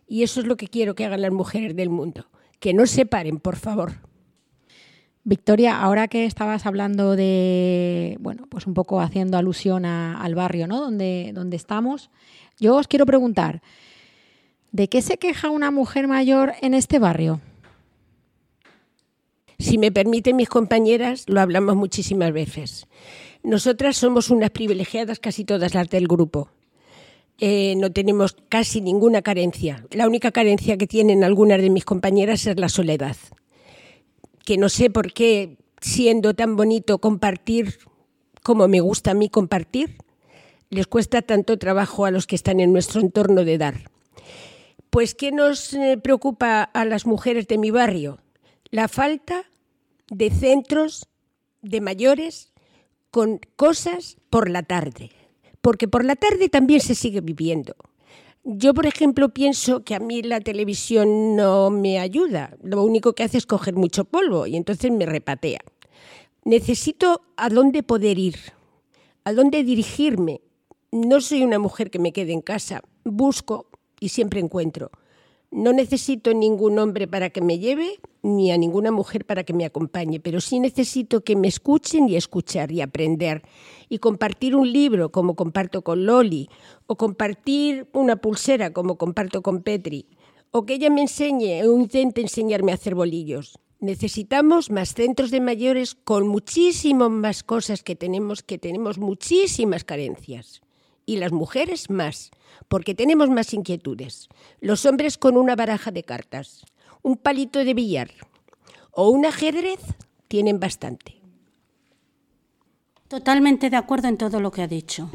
Y 0.09 0.23
eso 0.23 0.41
es 0.41 0.47
lo 0.47 0.57
que 0.57 0.69
quiero 0.69 0.95
que 0.95 1.05
hagan 1.05 1.21
las 1.21 1.31
mujeres 1.31 1.77
del 1.77 1.91
mundo. 1.91 2.27
Que 2.59 2.73
no 2.73 2.87
se 2.87 3.05
paren, 3.05 3.39
por 3.39 3.57
favor. 3.57 3.93
Victoria, 5.23 5.79
ahora 5.79 6.09
que 6.09 6.25
estabas 6.25 6.65
hablando 6.65 7.17
de, 7.17 8.17
bueno, 8.21 8.47
pues 8.49 8.67
un 8.67 8.73
poco 8.73 9.03
haciendo 9.03 9.37
alusión 9.37 9.85
al 9.85 10.35
barrio, 10.35 10.67
¿no? 10.67 10.81
Donde, 10.81 11.33
donde 11.35 11.57
estamos, 11.57 12.11
yo 12.59 12.77
os 12.77 12.89
quiero 12.89 13.05
preguntar, 13.05 13.61
¿de 14.73 14.89
qué 14.89 15.03
se 15.03 15.19
queja 15.19 15.51
una 15.51 15.71
mujer 15.71 16.09
mayor 16.09 16.55
en 16.63 16.73
este 16.73 16.99
barrio? 16.99 17.41
Si 19.61 19.79
me 19.79 19.93
permiten 19.93 20.35
mis 20.35 20.49
compañeras, 20.49 21.25
lo 21.29 21.41
hablamos 21.41 21.77
muchísimas 21.77 22.33
veces. 22.33 22.89
Nosotras 23.45 23.97
somos 23.97 24.31
unas 24.31 24.51
privilegiadas, 24.51 25.21
casi 25.21 25.45
todas 25.45 25.75
las 25.75 25.89
del 25.89 26.09
grupo. 26.09 26.49
Eh, 27.39 27.75
no 27.77 27.93
tenemos 27.93 28.37
casi 28.49 28.81
ninguna 28.81 29.23
carencia. 29.23 29.87
La 29.93 30.09
única 30.09 30.33
carencia 30.33 30.77
que 30.77 30.89
tienen 30.89 31.23
algunas 31.23 31.63
de 31.63 31.71
mis 31.71 31.85
compañeras 31.85 32.47
es 32.47 32.59
la 32.59 32.69
soledad 32.69 33.17
que 34.51 34.57
no 34.57 34.69
sé 34.69 34.91
por 34.91 35.13
qué, 35.13 35.59
siendo 35.81 36.35
tan 36.35 36.57
bonito 36.57 36.99
compartir 36.99 37.79
como 38.43 38.69
me 38.69 38.81
gusta 38.81 39.13
a 39.13 39.15
mí 39.15 39.29
compartir, 39.29 39.99
les 40.71 40.87
cuesta 40.87 41.23
tanto 41.23 41.59
trabajo 41.59 42.05
a 42.05 42.11
los 42.11 42.27
que 42.27 42.37
están 42.37 42.59
en 42.59 42.73
nuestro 42.73 43.01
entorno 43.01 43.45
de 43.45 43.59
dar. 43.59 43.91
Pues, 44.91 45.15
¿qué 45.15 45.31
nos 45.31 45.73
eh, 45.75 45.99
preocupa 46.03 46.63
a 46.63 46.85
las 46.85 47.07
mujeres 47.07 47.47
de 47.47 47.59
mi 47.59 47.71
barrio? 47.71 48.19
La 48.71 48.89
falta 48.89 49.45
de 50.11 50.31
centros 50.31 51.09
de 51.63 51.81
mayores 51.81 52.53
con 53.11 53.41
cosas 53.57 54.19
por 54.29 54.51
la 54.51 54.63
tarde, 54.63 55.11
porque 55.61 55.89
por 55.89 56.05
la 56.05 56.17
tarde 56.17 56.49
también 56.49 56.81
se 56.81 56.95
sigue 56.95 57.21
viviendo. 57.21 57.75
Yo, 58.43 58.73
por 58.73 58.87
ejemplo, 58.87 59.29
pienso 59.31 59.85
que 59.85 59.95
a 59.95 60.01
mí 60.01 60.23
la 60.23 60.41
televisión 60.41 61.37
no 61.37 61.71
me 61.71 61.99
ayuda. 61.99 62.57
Lo 62.63 62.83
único 62.83 63.13
que 63.13 63.23
hace 63.23 63.39
es 63.39 63.47
coger 63.47 63.75
mucho 63.75 64.05
polvo 64.05 64.47
y 64.47 64.57
entonces 64.57 64.91
me 64.91 65.07
repatea. 65.07 65.61
Necesito 66.45 67.23
a 67.37 67.51
dónde 67.51 67.83
poder 67.83 68.19
ir, 68.19 68.37
a 69.25 69.33
dónde 69.33 69.63
dirigirme. 69.63 70.41
No 70.91 71.21
soy 71.21 71.43
una 71.43 71.59
mujer 71.59 71.91
que 71.91 71.99
me 71.99 72.13
quede 72.13 72.33
en 72.33 72.41
casa. 72.41 72.83
Busco 73.05 73.67
y 74.01 74.09
siempre 74.09 74.41
encuentro. 74.41 74.91
No 75.53 75.73
necesito 75.73 76.33
ningún 76.33 76.79
hombre 76.79 77.09
para 77.09 77.31
que 77.31 77.41
me 77.41 77.59
lleve, 77.59 77.99
ni 78.23 78.53
a 78.53 78.57
ninguna 78.57 78.93
mujer 78.93 79.25
para 79.25 79.43
que 79.43 79.53
me 79.53 79.65
acompañe, 79.65 80.21
pero 80.21 80.41
sí 80.41 80.61
necesito 80.61 81.25
que 81.25 81.35
me 81.35 81.49
escuchen 81.49 82.09
y 82.09 82.15
escuchar 82.15 82.71
y 82.71 82.81
aprender. 82.83 83.43
Y 83.89 83.99
compartir 83.99 84.55
un 84.55 84.73
libro 84.73 85.11
como 85.11 85.35
comparto 85.35 85.83
con 85.83 86.07
Loli, 86.07 86.49
o 86.87 86.97
compartir 86.97 87.89
una 87.93 88.15
pulsera 88.17 88.73
como 88.73 88.97
comparto 88.97 89.43
con 89.43 89.63
Petri, 89.63 90.07
o 90.53 90.65
que 90.65 90.75
ella 90.75 90.89
me 90.89 91.03
enseñe 91.03 91.65
o 91.65 91.77
intente 91.77 92.21
enseñarme 92.21 92.71
a 92.71 92.77
hacer 92.77 92.95
bolillos. 92.95 93.59
Necesitamos 93.81 94.71
más 94.71 94.95
centros 94.95 95.33
de 95.33 95.41
mayores 95.41 95.97
con 95.97 96.29
muchísimas 96.29 97.11
más 97.11 97.43
cosas 97.43 97.83
que 97.83 97.97
tenemos, 97.97 98.45
que 98.45 98.59
tenemos 98.59 98.99
muchísimas 98.99 99.83
carencias 99.83 100.63
y 101.07 101.17
las 101.17 101.33
mujeres 101.33 101.91
más, 101.91 102.31
porque 102.69 102.95
tenemos 102.95 103.31
más 103.31 103.53
inquietudes. 103.55 104.29
Los 104.61 104.87
hombres 104.87 105.19
con 105.19 105.37
una 105.37 105.57
baraja 105.57 105.91
de 105.91 106.03
cartas, 106.03 106.65
un 107.03 107.17
palito 107.17 107.65
de 107.65 107.75
billar 107.75 108.11
o 108.93 109.11
un 109.11 109.27
ajedrez 109.27 109.81
tienen 110.29 110.61
bastante. 110.61 111.21
Totalmente 113.09 113.71
de 113.71 113.77
acuerdo 113.77 114.09
en 114.09 114.17
todo 114.17 114.41
lo 114.41 114.51
que 114.51 114.63
ha 114.63 114.69
dicho. 114.69 115.11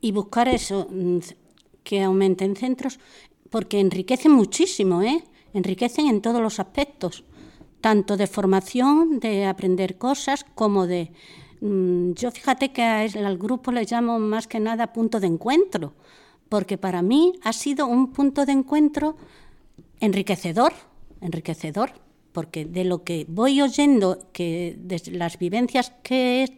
Y 0.00 0.12
buscar 0.12 0.48
eso, 0.48 0.88
mm, 0.90 1.18
que 1.84 2.02
aumenten 2.02 2.56
centros, 2.56 2.98
porque 3.50 3.80
enriquecen 3.80 4.32
muchísimo, 4.32 5.02
¿eh? 5.02 5.22
Enriquecen 5.52 6.06
en 6.06 6.20
todos 6.20 6.40
los 6.40 6.58
aspectos, 6.58 7.24
tanto 7.80 8.16
de 8.16 8.26
formación, 8.26 9.20
de 9.20 9.46
aprender 9.46 9.98
cosas, 9.98 10.44
como 10.54 10.86
de 10.86 11.12
yo 11.60 12.30
fíjate 12.30 12.72
que 12.72 12.82
al 12.82 13.38
grupo 13.38 13.70
le 13.70 13.84
llamo 13.84 14.18
más 14.18 14.46
que 14.46 14.60
nada 14.60 14.92
punto 14.92 15.20
de 15.20 15.26
encuentro, 15.26 15.92
porque 16.48 16.78
para 16.78 17.02
mí 17.02 17.34
ha 17.42 17.52
sido 17.52 17.86
un 17.86 18.12
punto 18.12 18.46
de 18.46 18.52
encuentro 18.52 19.16
enriquecedor, 20.00 20.72
enriquecedor, 21.20 21.92
porque 22.32 22.64
de 22.64 22.84
lo 22.84 23.04
que 23.04 23.26
voy 23.28 23.60
oyendo, 23.60 24.18
que 24.32 24.76
desde 24.78 25.12
las 25.12 25.38
vivencias 25.38 25.92
que, 26.02 26.56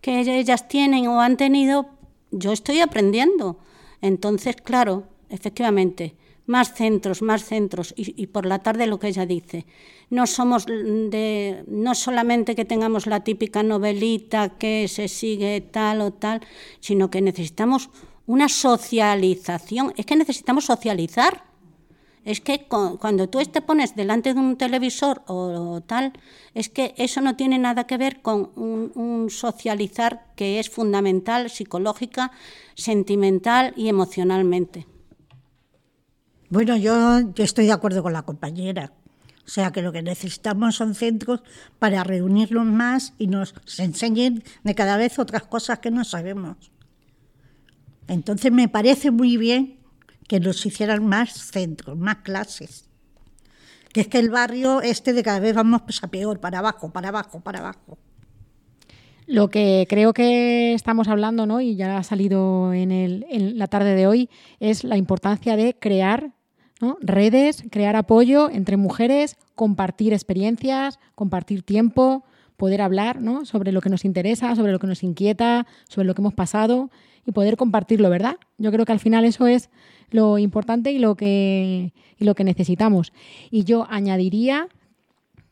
que 0.00 0.20
ellas 0.20 0.66
tienen 0.68 1.06
o 1.06 1.20
han 1.20 1.36
tenido, 1.36 1.90
yo 2.30 2.52
estoy 2.52 2.80
aprendiendo. 2.80 3.58
Entonces, 4.00 4.56
claro, 4.56 5.04
efectivamente, 5.28 6.16
más 6.50 6.74
centros, 6.74 7.22
más 7.22 7.44
centros, 7.44 7.94
y, 7.96 8.26
por 8.26 8.44
la 8.44 8.58
tarde 8.58 8.88
lo 8.88 8.98
que 8.98 9.08
ella 9.08 9.24
dice. 9.24 9.66
No 10.10 10.26
somos 10.26 10.66
de, 10.66 11.62
no 11.68 11.94
solamente 11.94 12.56
que 12.56 12.64
tengamos 12.64 13.06
la 13.06 13.22
típica 13.22 13.62
novelita 13.62 14.58
que 14.58 14.88
se 14.88 15.06
sigue 15.06 15.60
tal 15.60 16.00
o 16.00 16.12
tal, 16.12 16.40
sino 16.80 17.08
que 17.08 17.22
necesitamos 17.22 17.88
una 18.26 18.48
socialización. 18.48 19.94
Es 19.96 20.06
que 20.06 20.16
necesitamos 20.16 20.64
socializar. 20.64 21.44
Es 22.24 22.40
que 22.40 22.66
cuando 22.66 23.28
tú 23.28 23.38
te 23.44 23.62
pones 23.62 23.94
delante 23.94 24.34
de 24.34 24.40
un 24.40 24.56
televisor 24.56 25.22
o, 25.28 25.80
tal, 25.86 26.12
es 26.52 26.68
que 26.68 26.94
eso 26.98 27.20
no 27.20 27.36
tiene 27.36 27.58
nada 27.58 27.86
que 27.86 27.96
ver 27.96 28.20
con 28.22 28.50
un, 28.56 28.92
un 28.94 29.30
socializar 29.30 30.26
que 30.34 30.58
es 30.58 30.68
fundamental 30.68 31.48
psicológica, 31.48 32.32
sentimental 32.74 33.72
y 33.76 33.88
emocionalmente. 33.88 34.86
Bueno, 36.50 36.76
yo, 36.76 37.20
estoy 37.36 37.66
de 37.66 37.72
acuerdo 37.72 38.02
con 38.02 38.12
la 38.12 38.22
compañera. 38.22 38.92
O 39.46 39.48
sea 39.48 39.70
que 39.70 39.82
lo 39.82 39.92
que 39.92 40.02
necesitamos 40.02 40.74
son 40.74 40.96
centros 40.96 41.42
para 41.78 42.02
reunirnos 42.02 42.66
más 42.66 43.14
y 43.18 43.28
nos 43.28 43.54
enseñen 43.78 44.42
de 44.64 44.74
cada 44.74 44.96
vez 44.96 45.20
otras 45.20 45.44
cosas 45.44 45.78
que 45.78 45.92
no 45.92 46.02
sabemos. 46.02 46.72
Entonces 48.08 48.50
me 48.50 48.68
parece 48.68 49.12
muy 49.12 49.36
bien 49.36 49.78
que 50.26 50.40
nos 50.40 50.66
hicieran 50.66 51.06
más 51.06 51.32
centros, 51.32 51.96
más 51.96 52.16
clases. 52.16 52.88
Que 53.92 54.00
es 54.00 54.08
que 54.08 54.18
el 54.18 54.30
barrio 54.30 54.82
este 54.82 55.12
de 55.12 55.22
cada 55.22 55.38
vez 55.38 55.54
vamos 55.54 55.82
a 56.02 56.08
peor, 56.08 56.40
para 56.40 56.58
abajo, 56.58 56.90
para 56.92 57.10
abajo, 57.10 57.40
para 57.40 57.60
abajo. 57.60 57.96
Lo 59.26 59.50
que 59.50 59.86
creo 59.88 60.12
que 60.12 60.74
estamos 60.74 61.06
hablando, 61.06 61.46
¿no? 61.46 61.60
y 61.60 61.76
ya 61.76 61.96
ha 61.96 62.02
salido 62.02 62.72
en, 62.72 62.90
en 62.90 63.56
la 63.56 63.68
tarde 63.68 63.94
de 63.94 64.08
hoy, 64.08 64.28
es 64.58 64.82
la 64.82 64.96
importancia 64.96 65.54
de 65.54 65.76
crear 65.78 66.32
Redes, 67.00 67.64
crear 67.70 67.96
apoyo 67.96 68.50
entre 68.50 68.76
mujeres, 68.76 69.36
compartir 69.54 70.12
experiencias, 70.12 70.98
compartir 71.14 71.62
tiempo, 71.62 72.24
poder 72.56 72.82
hablar 72.82 73.18
sobre 73.44 73.72
lo 73.72 73.80
que 73.80 73.90
nos 73.90 74.04
interesa, 74.04 74.54
sobre 74.54 74.72
lo 74.72 74.78
que 74.78 74.86
nos 74.86 75.02
inquieta, 75.02 75.66
sobre 75.88 76.06
lo 76.06 76.14
que 76.14 76.22
hemos 76.22 76.34
pasado 76.34 76.90
y 77.26 77.32
poder 77.32 77.56
compartirlo, 77.56 78.10
¿verdad? 78.10 78.36
Yo 78.58 78.70
creo 78.72 78.84
que 78.84 78.92
al 78.92 79.00
final 79.00 79.24
eso 79.24 79.46
es 79.46 79.70
lo 80.10 80.38
importante 80.38 80.92
y 80.92 80.98
lo 80.98 81.14
que, 81.16 81.92
lo 82.18 82.34
que 82.34 82.44
necesitamos. 82.44 83.12
Y 83.50 83.64
yo 83.64 83.86
añadiría, 83.90 84.68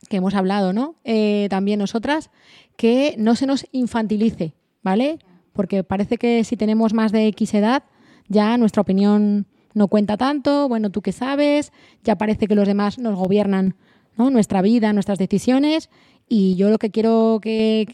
que 0.07 0.17
hemos 0.17 0.33
hablado, 0.33 0.73
¿no? 0.73 0.95
Eh, 1.03 1.47
también 1.49 1.79
nosotras, 1.79 2.29
que 2.77 3.15
no 3.17 3.35
se 3.35 3.45
nos 3.45 3.67
infantilice, 3.71 4.53
¿vale? 4.81 5.19
Porque 5.53 5.83
parece 5.83 6.17
que 6.17 6.43
si 6.43 6.57
tenemos 6.57 6.93
más 6.93 7.11
de 7.11 7.27
X 7.27 7.53
edad, 7.53 7.83
ya 8.27 8.57
nuestra 8.57 8.81
opinión 8.81 9.45
no 9.79 9.87
cuenta 9.87 10.17
tanto, 10.17 10.67
bueno, 10.67 10.91
tú 10.91 11.01
qué 11.01 11.11
sabes, 11.11 11.71
ya 12.03 12.17
parece 12.17 12.47
que 12.47 12.53
los 12.53 12.67
demás 12.67 12.99
nos 12.99 13.15
gobiernan 13.17 13.75
nuestra 14.17 14.61
vida, 14.61 14.91
nuestras 14.91 15.17
decisiones. 15.17 15.89
Y 16.27 16.55
yo 16.55 16.69
lo 16.69 16.77
que 16.77 16.91
quiero 16.91 17.39
que, 17.41 17.87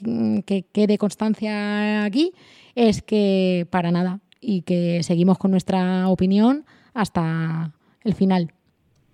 quede 0.73 0.97
constancia 0.97 2.03
aquí 2.03 2.33
es 2.73 3.03
que 3.03 3.67
para 3.69 3.91
nada 3.91 4.19
y 4.41 4.63
que 4.63 5.03
seguimos 5.03 5.37
con 5.37 5.51
nuestra 5.51 6.09
opinión 6.09 6.65
hasta 6.95 7.71
el 8.03 8.15
final. 8.15 8.51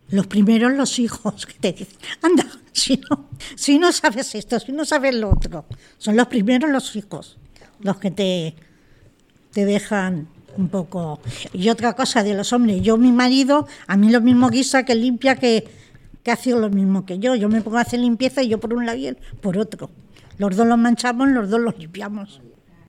Los 0.09 0.27
primeros 0.27 0.73
los 0.73 0.97
hijos 0.97 1.45
que 1.45 1.53
te 1.53 1.73
dicen, 1.73 1.99
anda, 2.21 2.45
si 2.71 3.01
no, 3.09 3.29
si 3.55 3.79
no 3.79 3.91
sabes 3.91 4.33
esto, 4.33 4.59
si 4.59 4.71
no 4.71 4.85
sabes 4.85 5.13
lo 5.13 5.29
otro, 5.29 5.65
son 5.97 6.15
los 6.15 6.27
primeros 6.27 6.69
los 6.69 6.95
hijos 6.95 7.37
los 7.79 7.97
que 7.97 8.11
te, 8.11 8.55
te 9.51 9.65
dejan 9.65 10.27
un 10.57 10.69
poco. 10.69 11.19
Y 11.53 11.69
otra 11.69 11.93
cosa 11.93 12.23
de 12.23 12.33
los 12.33 12.53
hombres, 12.53 12.81
yo 12.81 12.97
mi 12.97 13.11
marido, 13.11 13.67
a 13.87 13.97
mí 13.97 14.09
lo 14.09 14.21
mismo 14.21 14.49
guisa 14.49 14.83
que 14.83 14.95
limpia 14.95 15.35
que, 15.35 15.67
que 16.23 16.31
hace 16.31 16.51
lo 16.51 16.69
mismo 16.69 17.05
que 17.05 17.19
yo. 17.19 17.35
Yo 17.35 17.49
me 17.49 17.61
pongo 17.61 17.77
a 17.77 17.81
hacer 17.81 17.99
limpieza 17.99 18.43
y 18.43 18.49
yo 18.49 18.59
por 18.59 18.73
un 18.73 18.85
lado 18.85 18.97
y 18.97 19.07
él 19.07 19.17
por 19.41 19.57
otro. 19.57 19.89
Los 20.37 20.55
dos 20.55 20.67
los 20.67 20.77
manchamos, 20.77 21.29
los 21.29 21.49
dos 21.49 21.59
los 21.59 21.77
limpiamos. 21.77 22.41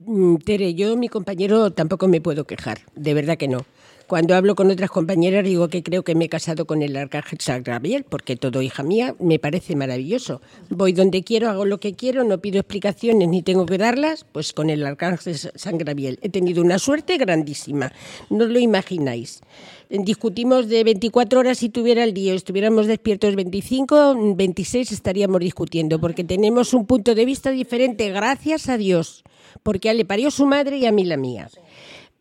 Mm, 0.07 0.37
Tere, 0.37 0.75
yo, 0.75 0.97
mi 0.97 1.09
compañero, 1.09 1.71
tampoco 1.71 2.09
me 2.09 2.21
puedo 2.21 2.45
quejar, 2.45 2.81
de 2.95 3.15
verdad 3.15 3.37
que 3.37 3.49
no. 3.49 3.65
Cuando 4.13 4.35
hablo 4.35 4.55
con 4.55 4.71
otras 4.71 4.91
compañeras 4.91 5.43
digo 5.43 5.69
que 5.69 5.83
creo 5.83 6.03
que 6.03 6.15
me 6.15 6.27
he 6.27 6.29
casado 6.29 6.67
con 6.67 6.83
el 6.83 6.95
arcángel 6.99 7.41
San 7.41 7.63
Gabriel, 7.63 8.05
porque 8.07 8.37
todo, 8.37 8.61
hija 8.61 8.83
mía, 8.83 9.15
me 9.19 9.39
parece 9.39 9.75
maravilloso. 9.75 10.43
Voy 10.69 10.93
donde 10.93 11.23
quiero, 11.25 11.49
hago 11.49 11.65
lo 11.65 11.81
que 11.81 11.95
quiero, 11.95 12.23
no 12.23 12.37
pido 12.37 12.61
explicaciones 12.61 13.27
ni 13.29 13.41
tengo 13.41 13.65
que 13.65 13.79
darlas, 13.79 14.27
pues 14.31 14.53
con 14.53 14.69
el 14.69 14.85
arcángel 14.85 15.35
San 15.35 15.79
Gabriel. 15.79 16.19
He 16.21 16.29
tenido 16.29 16.63
una 16.63 16.79
suerte 16.79 17.17
grandísima, 17.17 17.91
no 18.29 18.45
lo 18.45 18.59
imagináis. 18.59 19.41
Discutimos 19.89 20.69
de 20.69 20.85
24 20.85 21.41
horas 21.41 21.57
si 21.57 21.71
tuviera 21.71 22.05
el 22.05 22.13
día, 22.13 22.35
estuviéramos 22.35 22.89
despiertos 22.89 23.35
25, 23.35 24.35
26 24.37 24.93
estaríamos 24.93 25.41
discutiendo, 25.41 25.99
porque 25.99 26.23
tenemos 26.23 26.75
un 26.75 26.85
punto 26.85 27.15
de 27.15 27.25
vista 27.25 27.49
diferente, 27.49 28.11
gracias 28.11 28.69
a 28.69 28.77
Dios, 28.77 29.25
porque 29.63 29.89
a 29.89 29.95
le 29.95 30.05
parió 30.05 30.31
su 30.31 30.45
madre 30.45 30.77
y 30.77 30.85
a 30.85 30.93
mí 30.93 31.07
la 31.07 31.17
mía. 31.17 31.49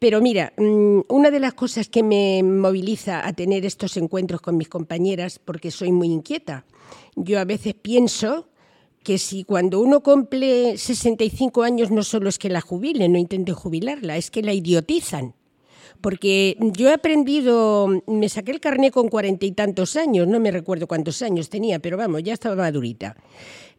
Pero 0.01 0.19
mira, 0.19 0.51
mm, 0.57 1.01
una 1.09 1.29
de 1.29 1.39
las 1.39 1.53
cosas 1.53 1.87
que 1.87 2.01
me 2.01 2.41
moviliza 2.41 3.27
a 3.27 3.33
tener 3.33 3.67
estos 3.67 3.97
encuentros 3.97 4.41
con 4.41 4.57
mis 4.57 4.67
compañeras, 4.67 5.37
porque 5.37 5.69
soy 5.69 5.91
muy 5.91 6.07
inquieta, 6.07 6.65
yo 7.15 7.39
a 7.39 7.45
veces 7.45 7.75
pienso 7.75 8.47
que 9.03 9.19
si 9.19 9.43
cuando 9.43 9.79
uno 9.79 10.01
cumple 10.01 10.75
65 10.75 11.61
años 11.61 11.91
no 11.91 12.01
solo 12.01 12.29
es 12.29 12.39
que 12.39 12.49
la 12.49 12.61
jubilen, 12.61 13.11
no 13.11 13.19
intenten 13.19 13.53
jubilarla, 13.53 14.17
es 14.17 14.31
que 14.31 14.41
la 14.41 14.53
idiotizan. 14.53 15.35
Porque 16.01 16.57
yo 16.59 16.89
he 16.89 16.93
aprendido, 16.93 18.01
me 18.07 18.27
saqué 18.27 18.53
el 18.53 18.59
carné 18.59 18.89
con 18.89 19.07
cuarenta 19.07 19.45
y 19.45 19.51
tantos 19.51 19.95
años, 19.97 20.27
no 20.27 20.39
me 20.39 20.49
recuerdo 20.49 20.87
cuántos 20.87 21.21
años 21.21 21.47
tenía, 21.51 21.77
pero 21.77 21.95
vamos, 21.95 22.23
ya 22.23 22.33
estaba 22.33 22.55
madurita. 22.55 23.17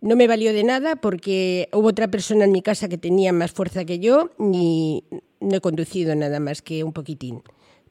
No 0.00 0.14
me 0.14 0.28
valió 0.28 0.52
de 0.52 0.62
nada 0.62 0.94
porque 0.94 1.68
hubo 1.72 1.88
otra 1.88 2.06
persona 2.06 2.44
en 2.44 2.52
mi 2.52 2.62
casa 2.62 2.88
que 2.88 2.96
tenía 2.96 3.32
más 3.32 3.50
fuerza 3.50 3.84
que 3.84 3.98
yo 3.98 4.30
y 4.38 5.02
no 5.42 5.56
he 5.56 5.60
conducido 5.60 6.14
nada 6.14 6.40
más 6.40 6.62
que 6.62 6.84
un 6.84 6.92
poquitín. 6.92 7.42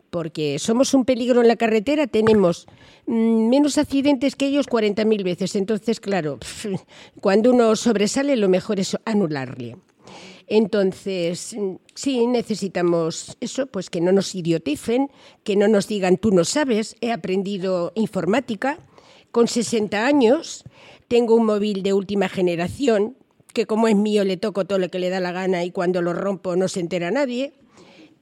Porque 0.09 0.59
somos 0.59 0.93
un 0.93 1.05
peligro 1.05 1.41
en 1.41 1.47
la 1.47 1.55
carretera, 1.55 2.05
tenemos 2.07 2.67
mm, 3.05 3.49
menos 3.49 3.77
accidentes 3.77 4.35
que 4.35 4.47
ellos 4.47 4.67
40.000 4.67 5.23
veces. 5.23 5.55
Entonces, 5.55 5.99
claro, 5.99 6.39
cuando 7.21 7.51
uno 7.51 7.75
sobresale, 7.75 8.35
lo 8.35 8.49
mejor 8.49 8.79
es 8.79 8.97
anularle. 9.05 9.77
Entonces, 10.47 11.55
mm, 11.57 11.75
sí, 11.95 12.27
necesitamos 12.27 13.37
eso, 13.39 13.67
pues 13.67 13.89
que 13.89 14.01
no 14.01 14.11
nos 14.11 14.35
idioticen, 14.35 15.09
que 15.45 15.55
no 15.55 15.69
nos 15.69 15.87
digan 15.87 16.17
tú 16.17 16.31
no 16.31 16.43
sabes, 16.43 16.97
he 16.99 17.13
aprendido 17.13 17.93
informática. 17.95 18.77
Con 19.31 19.47
60 19.47 20.05
años 20.05 20.65
tengo 21.07 21.35
un 21.35 21.45
móvil 21.45 21.83
de 21.83 21.93
última 21.93 22.27
generación 22.27 23.15
que 23.53 23.65
como 23.65 23.87
es 23.87 23.95
mío 23.95 24.23
le 24.23 24.37
toco 24.37 24.65
todo 24.65 24.79
lo 24.79 24.89
que 24.89 24.99
le 24.99 25.09
da 25.09 25.19
la 25.19 25.31
gana 25.31 25.63
y 25.63 25.71
cuando 25.71 26.01
lo 26.01 26.13
rompo 26.13 26.55
no 26.55 26.67
se 26.67 26.79
entera 26.79 27.11
nadie. 27.11 27.53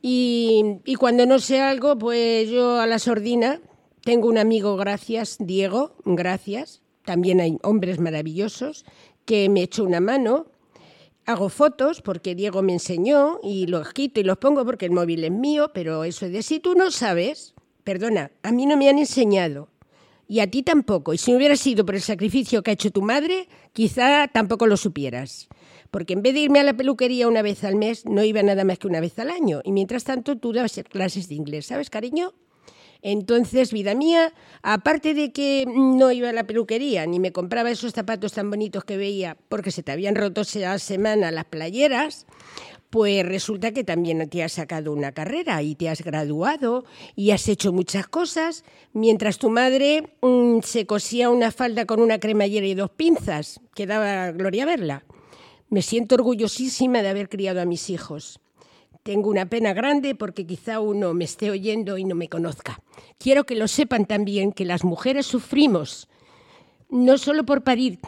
Y, 0.01 0.95
cuando 0.97 1.25
no 1.25 1.39
sé 1.39 1.59
algo, 1.59 1.97
pues 1.97 2.49
yo 2.49 2.79
a 2.79 2.87
la 2.87 2.99
sordina 2.99 3.59
tengo 4.03 4.29
un 4.29 4.37
amigo, 4.37 4.77
gracias, 4.77 5.37
Diego, 5.39 5.95
gracias. 6.05 6.81
También 7.03 7.41
hay 7.41 7.57
hombres 7.63 7.99
maravillosos 7.99 8.85
que 9.25 9.49
me 9.49 9.63
echó 9.63 9.83
una 9.83 9.99
mano. 9.99 10.47
Hago 11.25 11.49
fotos 11.49 12.01
porque 12.01 12.33
Diego 12.33 12.61
me 12.61 12.73
enseñó 12.73 13.39
y 13.43 13.67
los 13.67 13.93
quito 13.93 14.19
y 14.19 14.23
los 14.23 14.37
pongo 14.37 14.65
porque 14.65 14.85
el 14.85 14.91
móvil 14.91 15.23
es 15.23 15.31
mío, 15.31 15.71
pero 15.73 16.03
eso 16.03 16.29
de 16.29 16.43
si 16.43 16.59
tú 16.59 16.75
no 16.75 16.91
sabes, 16.91 17.53
perdona, 17.83 18.31
a 18.41 18.51
mí 18.51 18.65
no 18.65 18.77
me 18.77 18.89
han 18.89 18.97
enseñado 18.97 19.67
y 20.29 20.41
a 20.41 20.47
ti 20.49 20.61
tampoco. 20.61 21.11
Y 21.13 21.17
si 21.17 21.31
no 21.31 21.37
hubiera 21.37 21.57
sido 21.57 21.85
por 21.85 21.95
el 21.95 22.01
sacrificio 22.01 22.61
que 22.61 22.69
ha 22.69 22.75
hecho 22.75 22.91
tu 22.91 23.01
madre, 23.01 23.49
quizá 23.73 24.27
tampoco 24.27 24.67
lo 24.67 24.77
supieras. 24.77 25.49
Porque 25.89 26.13
en 26.13 26.21
vez 26.21 26.35
de 26.35 26.41
irme 26.41 26.59
a 26.59 26.63
la 26.63 26.77
peluquería 26.77 27.27
una 27.27 27.41
vez 27.41 27.63
al 27.63 27.75
mes, 27.75 28.05
no 28.05 28.23
iba 28.23 28.43
nada 28.43 28.63
más 28.63 28.77
que 28.77 28.85
una 28.85 28.99
vez 28.99 29.17
al 29.17 29.31
año. 29.31 29.61
Y 29.63 29.71
mientras 29.71 30.03
tanto, 30.03 30.37
tú 30.37 30.53
dabas 30.53 30.79
clases 30.87 31.29
de 31.29 31.35
inglés, 31.35 31.65
¿sabes, 31.65 31.89
cariño? 31.89 32.35
Entonces, 33.01 33.73
vida 33.73 33.95
mía, 33.95 34.31
aparte 34.61 35.15
de 35.15 35.31
que 35.31 35.65
no 35.67 36.11
iba 36.11 36.29
a 36.29 36.33
la 36.33 36.43
peluquería 36.43 37.07
ni 37.07 37.19
me 37.19 37.31
compraba 37.31 37.71
esos 37.71 37.93
zapatos 37.93 38.33
tan 38.33 38.51
bonitos 38.51 38.83
que 38.83 38.97
veía 38.97 39.35
porque 39.47 39.71
se 39.71 39.81
te 39.81 39.91
habían 39.91 40.15
roto 40.15 40.41
esa 40.41 40.77
semana 40.77 41.31
las 41.31 41.45
playeras, 41.45 42.27
pues 42.89 43.23
resulta 43.25 43.71
que 43.71 43.83
también 43.83 44.27
te 44.29 44.43
has 44.43 44.53
sacado 44.53 44.91
una 44.91 45.11
carrera 45.11 45.61
y 45.61 45.75
te 45.75 45.89
has 45.89 46.01
graduado 46.01 46.85
y 47.15 47.31
has 47.31 47.47
hecho 47.47 47.71
muchas 47.71 48.07
cosas, 48.07 48.63
mientras 48.93 49.37
tu 49.37 49.49
madre 49.49 50.15
mm, 50.21 50.59
se 50.63 50.85
cosía 50.85 51.29
una 51.29 51.51
falda 51.51 51.85
con 51.85 52.01
una 52.01 52.19
cremallera 52.19 52.65
y 52.65 52.73
dos 52.73 52.89
pinzas, 52.89 53.61
que 53.75 53.85
daba 53.85 54.31
gloria 54.31 54.65
verla. 54.65 55.03
Me 55.69 55.83
siento 55.83 56.15
orgullosísima 56.15 57.03
de 57.03 57.09
haber 57.09 57.29
criado 57.29 57.61
a 57.61 57.65
mis 57.65 57.91
hijos. 57.91 58.39
Tengo 59.03 59.29
una 59.29 59.45
pena 59.45 59.73
grande 59.73 60.15
porque 60.15 60.47
quizá 60.47 60.79
uno 60.79 61.13
me 61.13 61.25
esté 61.25 61.51
oyendo 61.51 61.97
y 61.97 62.05
no 62.05 62.15
me 62.15 62.27
conozca. 62.27 62.81
Quiero 63.19 63.45
que 63.45 63.55
lo 63.55 63.67
sepan 63.67 64.05
también 64.05 64.51
que 64.51 64.65
las 64.65 64.83
mujeres 64.83 65.27
sufrimos, 65.27 66.09
no 66.89 67.19
solo 67.19 67.45
por 67.45 67.63
parir, 67.63 67.99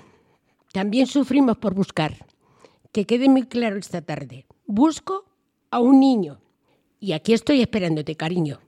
también 0.73 1.05
sufrimos 1.05 1.57
por 1.57 1.75
buscar. 1.75 2.25
Que 2.91 3.05
quede 3.05 3.29
muy 3.29 3.43
claro 3.43 3.77
esta 3.77 4.01
tarde 4.01 4.45
busco 4.71 5.25
a 5.69 5.79
un 5.79 5.99
niño. 5.99 6.39
Y 6.99 7.13
aquí 7.13 7.33
estoy 7.33 7.61
esperándote, 7.61 8.15
cariño. 8.15 8.59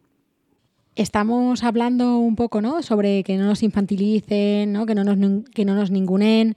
Estamos 0.96 1.64
hablando 1.64 2.18
un 2.18 2.36
poco 2.36 2.62
¿no? 2.62 2.84
sobre 2.84 3.24
que 3.24 3.38
no 3.38 3.46
nos 3.46 3.64
infantilicen. 3.64 4.86
Que, 4.86 4.96
no 4.96 5.04
nos, 5.04 5.44
que 5.54 5.66
no 5.66 5.76
nos 5.76 5.92
ningunen 5.92 6.56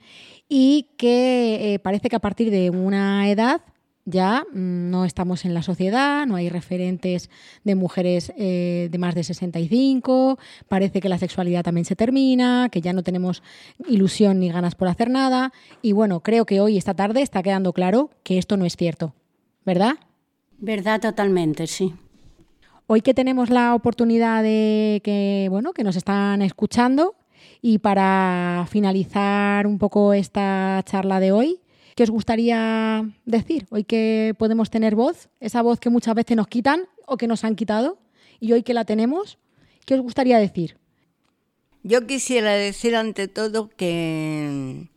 y 0.49 0.89
que 0.97 1.73
eh, 1.73 1.79
parece 1.79 2.09
que 2.09 2.15
a 2.15 2.19
partir 2.19 2.51
de 2.51 2.69
una 2.69 3.29
edad 3.29 3.61
ya 4.07 4.45
mm, 4.53 4.89
no 4.89 5.05
estamos 5.05 5.43
en 5.43 5.53
la 5.53 5.61
sociedad, 5.61 6.25
no 6.25 6.37
hay 6.37 6.49
referentes 6.49 7.29
de 7.63 7.75
mujeres 7.75 8.31
eh, 8.37 8.87
de 8.89 8.97
más 8.97 9.15
de 9.15 9.23
65, 9.23 10.39
parece 10.69 11.01
que 11.01 11.09
la 11.09 11.17
sexualidad 11.17 11.63
también 11.63 11.85
se 11.85 11.95
termina, 11.95 12.69
que 12.71 12.81
ya 12.81 12.93
no 12.93 13.03
tenemos 13.03 13.43
ilusión 13.87 14.39
ni 14.39 14.49
ganas 14.49 14.75
por 14.75 14.87
hacer 14.87 15.09
nada. 15.09 15.51
Y 15.81 15.91
bueno, 15.91 16.21
creo 16.21 16.45
que 16.45 16.61
hoy, 16.61 16.77
esta 16.77 16.93
tarde, 16.93 17.21
está 17.21 17.43
quedando 17.43 17.73
claro 17.73 18.09
que 18.23 18.37
esto 18.37 18.55
no 18.55 18.65
es 18.65 18.77
cierto. 18.77 19.13
¿Verdad? 19.67 19.97
Verdad 20.59 21.01
totalmente, 21.01 21.67
sí. 21.67 21.93
Hoy 22.87 23.01
que 23.01 23.13
tenemos 23.13 23.49
la 23.49 23.75
oportunidad 23.75 24.41
de 24.41 25.01
que, 25.03 25.47
bueno, 25.51 25.73
que 25.73 25.83
nos 25.83 25.97
están 25.97 26.41
escuchando 26.41 27.15
y 27.61 27.79
para 27.79 28.65
finalizar 28.71 29.67
un 29.67 29.77
poco 29.77 30.13
esta 30.13 30.81
charla 30.85 31.19
de 31.19 31.33
hoy, 31.33 31.59
¿qué 31.97 32.03
os 32.03 32.09
gustaría 32.09 33.11
decir? 33.25 33.67
Hoy 33.69 33.83
que 33.83 34.33
podemos 34.39 34.69
tener 34.69 34.95
voz, 34.95 35.27
esa 35.41 35.61
voz 35.61 35.81
que 35.81 35.89
muchas 35.89 36.15
veces 36.15 36.37
nos 36.37 36.47
quitan 36.47 36.83
o 37.05 37.17
que 37.17 37.27
nos 37.27 37.43
han 37.43 37.57
quitado, 37.57 37.97
y 38.39 38.53
hoy 38.53 38.63
que 38.63 38.73
la 38.73 38.85
tenemos, 38.85 39.37
¿qué 39.85 39.95
os 39.95 40.01
gustaría 40.01 40.39
decir? 40.39 40.77
Yo 41.83 42.07
quisiera 42.07 42.53
decir 42.53 42.95
ante 42.95 43.27
todo 43.27 43.67
que 43.67 44.87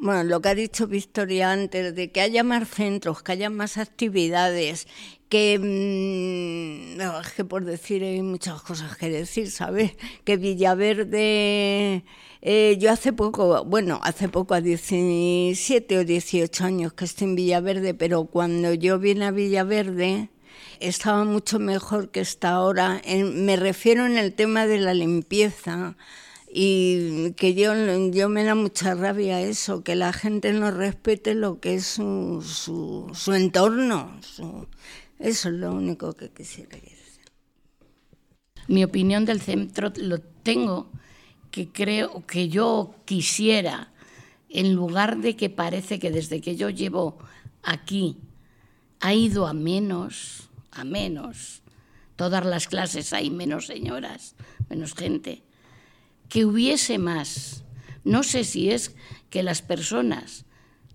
bueno, 0.00 0.22
lo 0.24 0.40
que 0.40 0.48
ha 0.50 0.54
dicho 0.54 0.86
Victoria 0.86 1.52
antes, 1.52 1.94
de 1.94 2.12
que 2.12 2.20
haya 2.20 2.44
más 2.44 2.68
centros, 2.68 3.22
que 3.22 3.32
haya 3.32 3.50
más 3.50 3.78
actividades, 3.78 4.86
que, 5.28 5.58
mm, 5.58 7.00
es 7.00 7.32
que 7.32 7.44
por 7.44 7.64
decir 7.64 8.02
hay 8.04 8.22
muchas 8.22 8.62
cosas 8.62 8.96
que 8.96 9.10
decir, 9.10 9.50
¿sabes? 9.50 9.92
Que 10.24 10.36
Villaverde, 10.36 12.04
eh, 12.42 12.76
yo 12.78 12.92
hace 12.92 13.12
poco, 13.12 13.64
bueno, 13.64 14.00
hace 14.02 14.28
poco, 14.28 14.54
a 14.54 14.60
17 14.60 15.98
o 15.98 16.04
18 16.04 16.64
años 16.64 16.92
que 16.92 17.04
estoy 17.04 17.28
en 17.28 17.34
Villaverde, 17.34 17.94
pero 17.94 18.24
cuando 18.26 18.74
yo 18.74 18.98
vine 18.98 19.26
a 19.26 19.30
Villaverde 19.32 20.30
estaba 20.80 21.24
mucho 21.24 21.58
mejor 21.58 22.10
que 22.10 22.20
está 22.20 22.50
ahora. 22.50 23.02
me 23.06 23.56
refiero 23.56 24.06
en 24.06 24.16
el 24.16 24.32
tema 24.34 24.66
de 24.66 24.78
la 24.78 24.94
limpieza 24.94 25.96
y 26.50 27.32
que 27.32 27.54
yo, 27.54 27.72
yo 28.10 28.28
me 28.28 28.44
da 28.44 28.54
mucha 28.54 28.94
rabia 28.94 29.40
eso, 29.40 29.82
que 29.84 29.96
la 29.96 30.12
gente 30.12 30.52
no 30.52 30.70
respete 30.70 31.34
lo 31.34 31.60
que 31.60 31.74
es 31.74 31.86
su, 31.86 32.42
su, 32.42 33.10
su 33.14 33.34
entorno. 33.34 34.18
eso 35.18 35.48
es 35.48 35.54
lo 35.54 35.72
único 35.72 36.14
que 36.14 36.30
quisiera 36.30 36.70
decir. 36.70 36.96
Mi 38.66 38.84
opinión 38.84 39.24
del 39.24 39.40
centro 39.40 39.92
lo 39.96 40.20
tengo, 40.20 40.90
que 41.50 41.68
creo 41.68 42.24
que 42.26 42.48
yo 42.48 42.94
quisiera, 43.04 43.92
en 44.48 44.74
lugar 44.74 45.18
de 45.18 45.36
que 45.36 45.50
parece 45.50 45.98
que 45.98 46.10
desde 46.10 46.40
que 46.40 46.56
yo 46.56 46.70
llevo 46.70 47.18
aquí 47.62 48.16
ha 49.00 49.12
ido 49.12 49.46
a 49.46 49.52
menos, 49.52 50.48
a 50.70 50.84
menos, 50.84 51.62
todas 52.16 52.44
las 52.44 52.68
clases 52.68 53.12
hay 53.12 53.30
menos 53.30 53.66
señoras, 53.66 54.34
menos 54.68 54.94
gente 54.94 55.42
que 56.28 56.44
hubiese 56.44 56.98
más. 56.98 57.64
No 58.04 58.22
sé 58.22 58.44
si 58.44 58.70
es 58.70 58.94
que 59.30 59.42
las 59.42 59.62
personas 59.62 60.44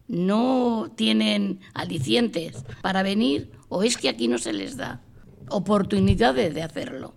no 0.07 0.91
tienen 0.95 1.59
alicientes 1.73 2.63
para 2.81 3.03
venir 3.03 3.51
o 3.69 3.83
es 3.83 3.97
que 3.97 4.09
aquí 4.09 4.27
no 4.27 4.37
se 4.37 4.53
les 4.53 4.77
da 4.77 5.01
oportunidades 5.49 6.53
de 6.53 6.63
hacerlo. 6.63 7.13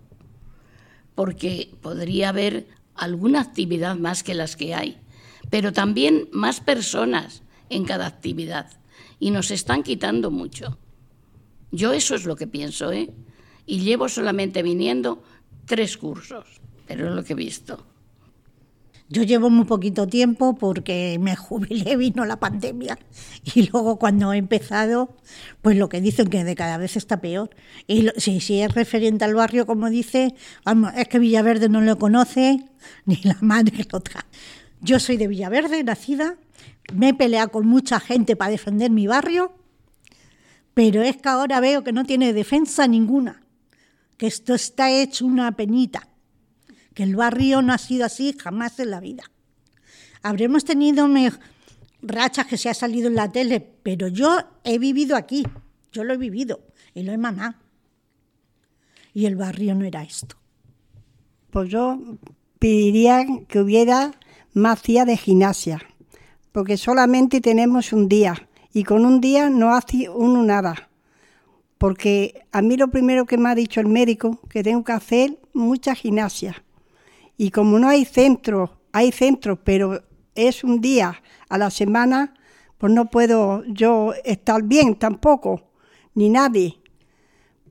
Porque 1.15 1.71
podría 1.81 2.29
haber 2.29 2.67
alguna 2.95 3.41
actividad 3.41 3.95
más 3.95 4.23
que 4.23 4.35
las 4.35 4.55
que 4.55 4.73
hay, 4.73 4.97
pero 5.49 5.73
también 5.73 6.29
más 6.31 6.59
personas 6.59 7.43
en 7.69 7.85
cada 7.85 8.07
actividad. 8.07 8.71
y 9.19 9.31
nos 9.31 9.49
están 9.49 9.81
quitando 9.81 10.29
mucho. 10.29 10.77
Yo 11.71 11.91
eso 11.91 12.13
es 12.13 12.25
lo 12.25 12.35
que 12.35 12.45
pienso, 12.45 12.91
¿eh? 12.91 13.09
Y 13.65 13.79
llevo 13.79 14.09
solamente 14.09 14.61
viniendo 14.61 15.23
tres 15.65 15.97
cursos, 15.97 16.45
pero 16.87 17.09
es 17.09 17.15
lo 17.15 17.23
que 17.23 17.33
he 17.33 17.35
visto. 17.35 17.83
Yo 19.09 19.23
llevo 19.23 19.49
muy 19.49 19.63
poquito 19.63 20.05
tiempo 20.05 20.55
porque 20.55 21.17
me 21.19 21.35
jubilé, 21.37 21.95
vino 21.95 22.25
la 22.25 22.39
pandemia 22.39 22.99
y 23.55 23.69
luego 23.69 23.97
cuando 23.97 24.33
he 24.33 24.37
empezado, 24.37 25.15
pues 25.61 25.77
lo 25.77 25.87
que 25.87 26.01
dicen 26.01 26.27
que 26.27 26.43
de 26.43 26.55
cada 26.55 26.77
vez 26.77 26.97
está 26.97 27.21
peor. 27.21 27.49
Y 27.87 28.09
si, 28.17 28.41
si 28.41 28.61
es 28.61 28.73
referente 28.73 29.23
al 29.23 29.33
barrio, 29.33 29.65
como 29.65 29.89
dice, 29.89 30.35
es 30.95 31.07
que 31.07 31.19
Villaverde 31.19 31.69
no 31.69 31.81
lo 31.81 31.97
conoce 31.97 32.65
ni 33.05 33.15
la 33.23 33.37
madre 33.41 33.85
lo 33.89 33.97
otra. 33.99 34.25
Yo 34.81 34.99
soy 34.99 35.17
de 35.17 35.27
Villaverde, 35.27 35.83
nacida, 35.83 36.35
me 36.93 37.09
he 37.09 37.13
peleado 37.13 37.49
con 37.49 37.65
mucha 37.65 37.99
gente 37.99 38.35
para 38.35 38.51
defender 38.51 38.91
mi 38.91 39.07
barrio, 39.07 39.53
pero 40.73 41.01
es 41.01 41.17
que 41.17 41.29
ahora 41.29 41.59
veo 41.59 41.83
que 41.83 41.93
no 41.93 42.03
tiene 42.03 42.33
defensa 42.33 42.87
ninguna, 42.87 43.41
que 44.17 44.27
esto 44.27 44.53
está 44.53 44.91
hecho 44.91 45.25
una 45.25 45.53
penita 45.53 46.07
que 46.97 47.03
el 47.03 47.15
barrio 47.15 47.61
no 47.61 47.73
ha 47.73 47.77
sido 47.77 48.07
así 48.07 48.35
jamás 48.35 48.79
en 48.79 48.89
la 48.89 48.99
vida. 48.99 49.21
Habremos 50.23 50.65
tenido 50.65 51.07
rachas 52.01 52.47
que 52.47 52.57
se 52.57 52.69
ha 52.69 52.73
salido 52.73 53.07
en 53.07 53.13
la 53.13 53.31
tele, 53.31 53.59
pero 53.83 54.07
yo 54.07 54.39
he 54.63 54.79
vivido 54.79 55.15
aquí, 55.15 55.45
yo 55.91 56.03
lo 56.03 56.15
he 56.15 56.17
vivido 56.17 56.59
y 56.95 57.03
lo 57.03 57.11
he 57.11 57.19
mamado. 57.19 57.53
Y 59.13 59.27
el 59.27 59.35
barrio 59.35 59.75
no 59.75 59.85
era 59.85 60.01
esto. 60.01 60.37
Pues 61.51 61.69
yo 61.69 62.01
pediría 62.57 63.27
que 63.47 63.59
hubiera 63.59 64.13
más 64.55 64.81
días 64.81 65.05
de 65.05 65.17
gimnasia, 65.17 65.79
porque 66.51 66.77
solamente 66.77 67.41
tenemos 67.41 67.93
un 67.93 68.09
día 68.09 68.49
y 68.73 68.85
con 68.85 69.05
un 69.05 69.21
día 69.21 69.51
no 69.51 69.75
hace 69.75 70.09
uno 70.09 70.41
nada. 70.41 70.89
Porque 71.77 72.41
a 72.51 72.63
mí 72.63 72.75
lo 72.75 72.87
primero 72.87 73.27
que 73.27 73.37
me 73.37 73.49
ha 73.49 73.53
dicho 73.53 73.81
el 73.81 73.87
médico, 73.87 74.39
que 74.49 74.63
tengo 74.63 74.83
que 74.83 74.93
hacer 74.93 75.37
mucha 75.53 75.93
gimnasia 75.93 76.63
y 77.37 77.51
como 77.51 77.77
no 77.79 77.87
hay 77.87 78.03
centros, 78.03 78.71
hay 78.91 79.11
centros, 79.11 79.59
pero 79.63 80.03
es 80.33 80.63
un 80.63 80.81
día 80.81 81.21
a 81.49 81.57
la 81.57 81.69
semana, 81.69 82.33
pues 82.77 82.91
no 82.91 83.09
puedo 83.09 83.63
yo 83.65 84.13
estar 84.25 84.63
bien 84.63 84.95
tampoco, 84.95 85.69
ni 86.15 86.29
nadie. 86.29 86.79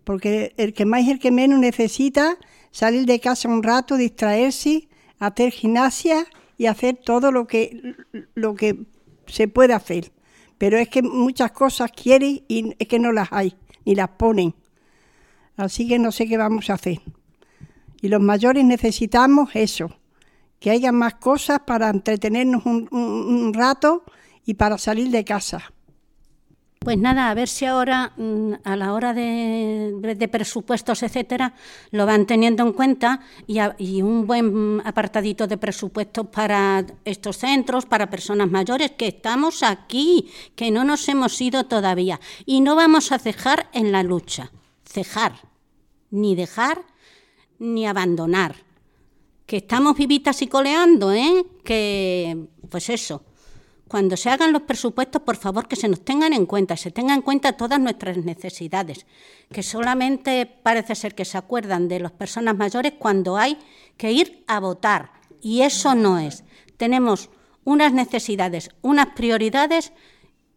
Porque 0.04 0.54
el 0.56 0.72
que 0.72 0.84
más 0.84 1.02
y 1.02 1.10
el 1.10 1.18
que 1.18 1.32
menos 1.32 1.58
necesita 1.58 2.38
salir 2.70 3.06
de 3.06 3.18
casa 3.18 3.48
un 3.48 3.62
rato, 3.62 3.96
distraerse, 3.96 4.88
hacer 5.18 5.50
gimnasia 5.50 6.26
y 6.56 6.66
hacer 6.66 6.96
todo 6.96 7.32
lo 7.32 7.46
que, 7.46 7.94
lo 8.34 8.54
que 8.54 8.86
se 9.26 9.48
puede 9.48 9.74
hacer. 9.74 10.12
Pero 10.58 10.78
es 10.78 10.88
que 10.88 11.02
muchas 11.02 11.52
cosas 11.52 11.90
quieren 11.90 12.44
y 12.48 12.74
es 12.78 12.88
que 12.88 12.98
no 12.98 13.12
las 13.12 13.28
hay, 13.32 13.56
ni 13.84 13.94
las 13.94 14.10
ponen. 14.10 14.54
Así 15.56 15.88
que 15.88 15.98
no 15.98 16.12
sé 16.12 16.26
qué 16.28 16.36
vamos 16.36 16.70
a 16.70 16.74
hacer. 16.74 17.00
Y 18.06 18.08
los 18.08 18.22
mayores 18.22 18.64
necesitamos 18.64 19.50
eso, 19.54 19.90
que 20.60 20.70
haya 20.70 20.92
más 20.92 21.14
cosas 21.14 21.58
para 21.66 21.90
entretenernos 21.90 22.64
un, 22.64 23.52
rato 23.52 24.04
y 24.44 24.54
para 24.54 24.78
salir 24.78 25.10
de 25.10 25.24
casa. 25.24 25.72
Pues 26.78 26.98
nada, 26.98 27.28
a 27.28 27.34
ver 27.34 27.48
si 27.48 27.64
ahora, 27.64 28.12
mm, 28.16 28.52
a 28.62 28.76
la 28.76 28.92
hora 28.92 29.12
de, 29.12 30.28
presupuestos, 30.30 31.02
etcétera, 31.02 31.54
lo 31.90 32.06
van 32.06 32.26
teniendo 32.26 32.62
en 32.62 32.74
cuenta 32.74 33.22
y, 33.48 33.58
y, 33.78 34.02
un 34.02 34.24
buen 34.24 34.80
apartadito 34.84 35.48
de 35.48 35.58
presupuestos 35.58 36.28
para 36.28 36.86
estos 37.04 37.38
centros, 37.38 37.86
para 37.86 38.08
personas 38.08 38.48
mayores, 38.48 38.92
que 38.92 39.08
estamos 39.08 39.64
aquí, 39.64 40.30
que 40.54 40.70
no 40.70 40.84
nos 40.84 41.08
hemos 41.08 41.40
ido 41.40 41.64
todavía. 41.64 42.20
Y 42.44 42.60
no 42.60 42.76
vamos 42.76 43.10
a 43.10 43.18
cejar 43.18 43.66
en 43.72 43.90
la 43.90 44.04
lucha, 44.04 44.52
cejar, 44.84 45.32
ni 46.12 46.36
dejar 46.36 46.84
ni 47.58 47.86
abandonar. 47.86 48.56
Que 49.46 49.58
estamos 49.58 49.96
vivitas 49.96 50.42
y 50.42 50.48
coleando, 50.48 51.12
¿eh? 51.12 51.44
Que, 51.64 52.46
pues 52.68 52.90
eso, 52.90 53.22
cuando 53.88 54.16
se 54.16 54.30
hagan 54.30 54.52
los 54.52 54.62
presupuestos, 54.62 55.22
por 55.22 55.36
favor, 55.36 55.68
que 55.68 55.76
se 55.76 55.88
nos 55.88 56.04
tengan 56.04 56.32
en 56.32 56.46
cuenta, 56.46 56.76
se 56.76 56.90
tengan 56.90 57.18
en 57.18 57.22
cuenta 57.22 57.52
todas 57.52 57.78
nuestras 57.78 58.16
necesidades, 58.16 59.06
que 59.52 59.62
solamente 59.62 60.46
parece 60.46 60.96
ser 60.96 61.14
que 61.14 61.24
se 61.24 61.38
acuerdan 61.38 61.86
de 61.86 62.00
las 62.00 62.10
personas 62.10 62.56
mayores 62.56 62.94
cuando 62.98 63.36
hay 63.36 63.56
que 63.96 64.10
ir 64.10 64.42
a 64.48 64.58
votar, 64.58 65.12
y 65.40 65.62
eso 65.62 65.94
no 65.94 66.18
es. 66.18 66.42
Tenemos 66.76 67.30
unas 67.62 67.92
necesidades, 67.92 68.70
unas 68.82 69.06
prioridades 69.14 69.92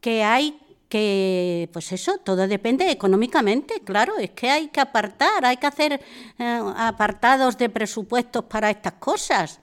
que 0.01 0.23
hay 0.23 0.59
que, 0.89 1.69
pues 1.71 1.91
eso, 1.91 2.17
todo 2.17 2.47
depende 2.47 2.89
económicamente, 2.89 3.82
claro, 3.86 4.17
es 4.17 4.32
que 4.32 4.49
hay 4.49 4.67
que 4.69 4.82
apartar, 4.82 5.45
hay 5.45 5.58
que 5.58 5.67
hacer 5.67 6.02
eh, 6.39 6.62
apartados 6.75 7.58
de 7.58 7.69
presupuestos 7.69 8.45
para 8.45 8.71
estas 8.71 8.93
cosas, 8.93 9.60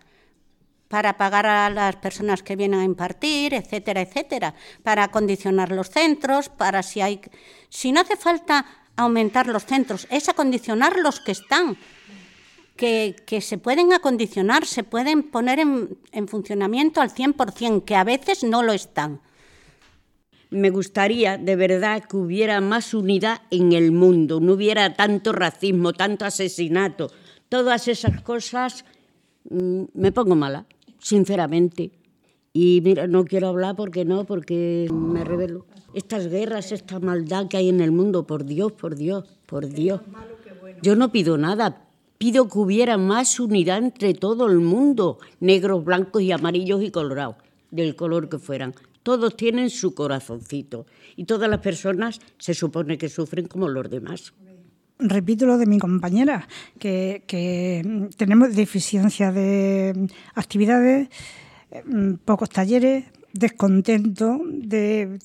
para 0.87 1.17
pagar 1.17 1.47
a 1.47 1.69
las 1.69 1.97
personas 1.97 2.45
que 2.45 2.55
vienen 2.55 2.79
a 2.79 2.85
impartir, 2.85 3.55
etcétera, 3.55 4.03
etcétera, 4.03 4.55
para 4.85 5.03
acondicionar 5.03 5.73
los 5.73 5.91
centros, 5.91 6.49
para 6.49 6.85
si 6.85 7.01
hay, 7.01 7.21
si 7.69 7.91
no 7.91 8.03
hace 8.03 8.17
falta 8.17 8.65
aumentar 8.95 9.49
los 9.49 9.67
centros, 9.67 10.07
es 10.11 10.29
acondicionar 10.29 10.97
los 10.97 11.19
que 11.19 11.33
están, 11.33 11.77
que, 12.77 13.17
que, 13.27 13.41
se 13.41 13.59
pueden 13.59 13.93
acondicionar, 13.93 14.65
se 14.65 14.85
pueden 14.85 15.25
poner 15.25 15.59
en, 15.59 15.99
en 16.12 16.29
funcionamiento 16.29 17.01
al 17.01 17.12
100%, 17.12 17.85
que 17.85 17.97
a 17.97 18.05
veces 18.05 18.45
no 18.45 18.62
lo 18.62 18.73
están 18.73 19.21
me 20.50 20.70
gustaría 20.70 21.38
de 21.38 21.56
verdad 21.56 22.04
que 22.04 22.16
hubiera 22.16 22.61
más 22.61 22.94
unidad 22.94 23.42
en 23.50 23.72
el 23.72 23.92
mundo, 23.92 24.40
no 24.40 24.52
hubiera 24.54 24.94
tanto 24.94 25.32
racismo, 25.32 25.92
tanto 25.92 26.24
asesinato, 26.24 27.11
todas 27.48 27.88
esas 27.88 28.20
cosas, 28.22 28.85
mm, 29.50 29.85
me 29.94 30.12
pongo 30.12 30.37
mala, 30.37 30.66
sinceramente. 30.98 31.90
Y 32.52 32.80
mira, 32.82 33.06
no 33.06 33.24
quiero 33.24 33.48
hablar 33.48 33.76
porque 33.76 34.04
no, 34.04 34.24
porque 34.24 34.88
me 34.90 35.24
revelo. 35.24 35.66
Estas 35.92 36.28
guerras, 36.28 36.72
esta 36.72 36.98
maldad 37.00 37.48
que 37.48 37.59
hay 37.59 37.68
en 37.68 37.80
el 37.80 37.92
mundo, 37.92 38.26
por 38.26 38.44
Dios, 38.44 38.72
por 38.72 38.96
Dios, 38.96 39.24
por 39.46 39.68
Dios. 39.68 40.00
Yo 40.82 40.96
no 40.96 41.12
pido 41.12 41.37
nada, 41.37 41.87
pido 42.18 42.48
que 42.48 42.59
hubiera 42.59 42.96
más 42.96 43.38
unidad 43.40 43.78
entre 43.78 44.14
todo 44.14 44.46
el 44.46 44.59
mundo, 44.61 45.18
negros, 45.40 45.85
blancos 45.85 46.22
y 46.22 46.32
amarillos 46.32 46.82
y 46.82 46.90
colorados, 46.90 47.37
del 47.70 47.94
color 47.94 48.28
que 48.28 48.38
fueran 48.38 48.74
todos 49.07 49.37
tienen 49.37 49.71
su 49.71 49.95
corazoncito 49.95 50.85
y 51.14 51.27
todas 51.27 51.49
las 51.49 51.61
personas 51.61 52.19
se 52.38 52.55
supone 52.55 52.99
que 52.99 53.09
sufren 53.09 53.47
como 53.47 53.69
los 53.69 53.88
demás. 53.88 54.35
Repito 54.99 55.47
lo 55.47 55.59
de 55.59 55.66
mi 55.66 55.79
compañera, 55.79 56.49
que, 56.77 57.23
tenemos 58.16 58.57
deficiencia 58.57 59.31
de 59.31 60.09
actividades, 60.35 61.09
mm, 61.85 62.14
pocos 62.25 62.51
talleres, 62.51 63.05
descontento 63.33 64.40
de, 64.45 65.21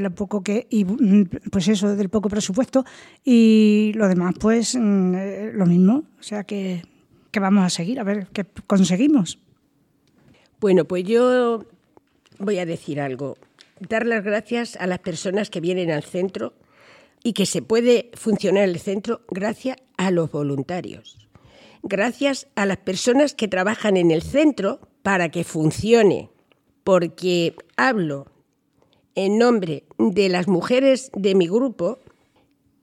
lo 0.00 0.10
poco 0.14 0.42
que 0.42 0.66
y 0.70 0.86
mm, 0.86 1.28
pues 1.52 1.68
eso 1.68 1.94
del 1.96 2.08
poco 2.08 2.30
presupuesto 2.30 2.86
y 3.22 3.92
lo 3.96 4.08
demás 4.08 4.34
pues 4.40 4.76
mm, 4.76 5.14
eh, 5.14 5.52
lo 5.52 5.66
mismo 5.66 6.04
o 6.18 6.22
sea 6.22 6.44
que, 6.44 6.82
que 7.30 7.40
vamos 7.40 7.64
a 7.64 7.68
seguir 7.68 7.98
a 8.00 8.04
ver 8.04 8.28
qué 8.32 8.46
conseguimos 8.66 9.40
bueno 10.60 10.84
pues 10.84 11.02
yo 11.02 11.64
voy 12.38 12.58
a 12.58 12.66
decir 12.66 13.00
algo. 13.00 13.36
Dar 13.80 14.06
las 14.06 14.24
gracias 14.24 14.76
a 14.76 14.86
las 14.86 15.00
personas 15.00 15.50
que 15.50 15.60
vienen 15.60 15.90
al 15.90 16.04
centro 16.04 16.54
y 17.22 17.32
que 17.32 17.46
se 17.46 17.62
puede 17.62 18.10
funcionar 18.14 18.64
el 18.64 18.78
centro 18.78 19.22
gracias 19.28 19.78
a 19.96 20.10
los 20.10 20.30
voluntarios. 20.30 21.28
Gracias 21.82 22.46
a 22.54 22.66
las 22.66 22.78
personas 22.78 23.34
que 23.34 23.48
trabajan 23.48 23.96
en 23.96 24.10
el 24.10 24.22
centro 24.22 24.80
para 25.02 25.30
que 25.30 25.44
funcione. 25.44 26.30
Porque 26.82 27.54
hablo 27.76 28.26
en 29.14 29.38
nombre 29.38 29.84
de 29.98 30.28
las 30.28 30.48
mujeres 30.48 31.10
de 31.14 31.34
mi 31.34 31.46
grupo, 31.46 31.98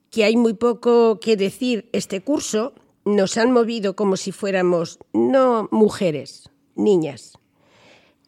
que 0.10 0.24
hay 0.24 0.36
muy 0.36 0.54
poco 0.54 1.20
que 1.20 1.38
decir 1.38 1.90
este 1.94 2.22
curso, 2.22 2.74
nos 3.06 3.38
han 3.38 3.52
movido 3.52 3.96
como 3.96 4.18
si 4.18 4.32
fuéramos 4.32 5.00
no 5.14 5.68
mujeres, 5.72 6.50
niñas 6.76 7.34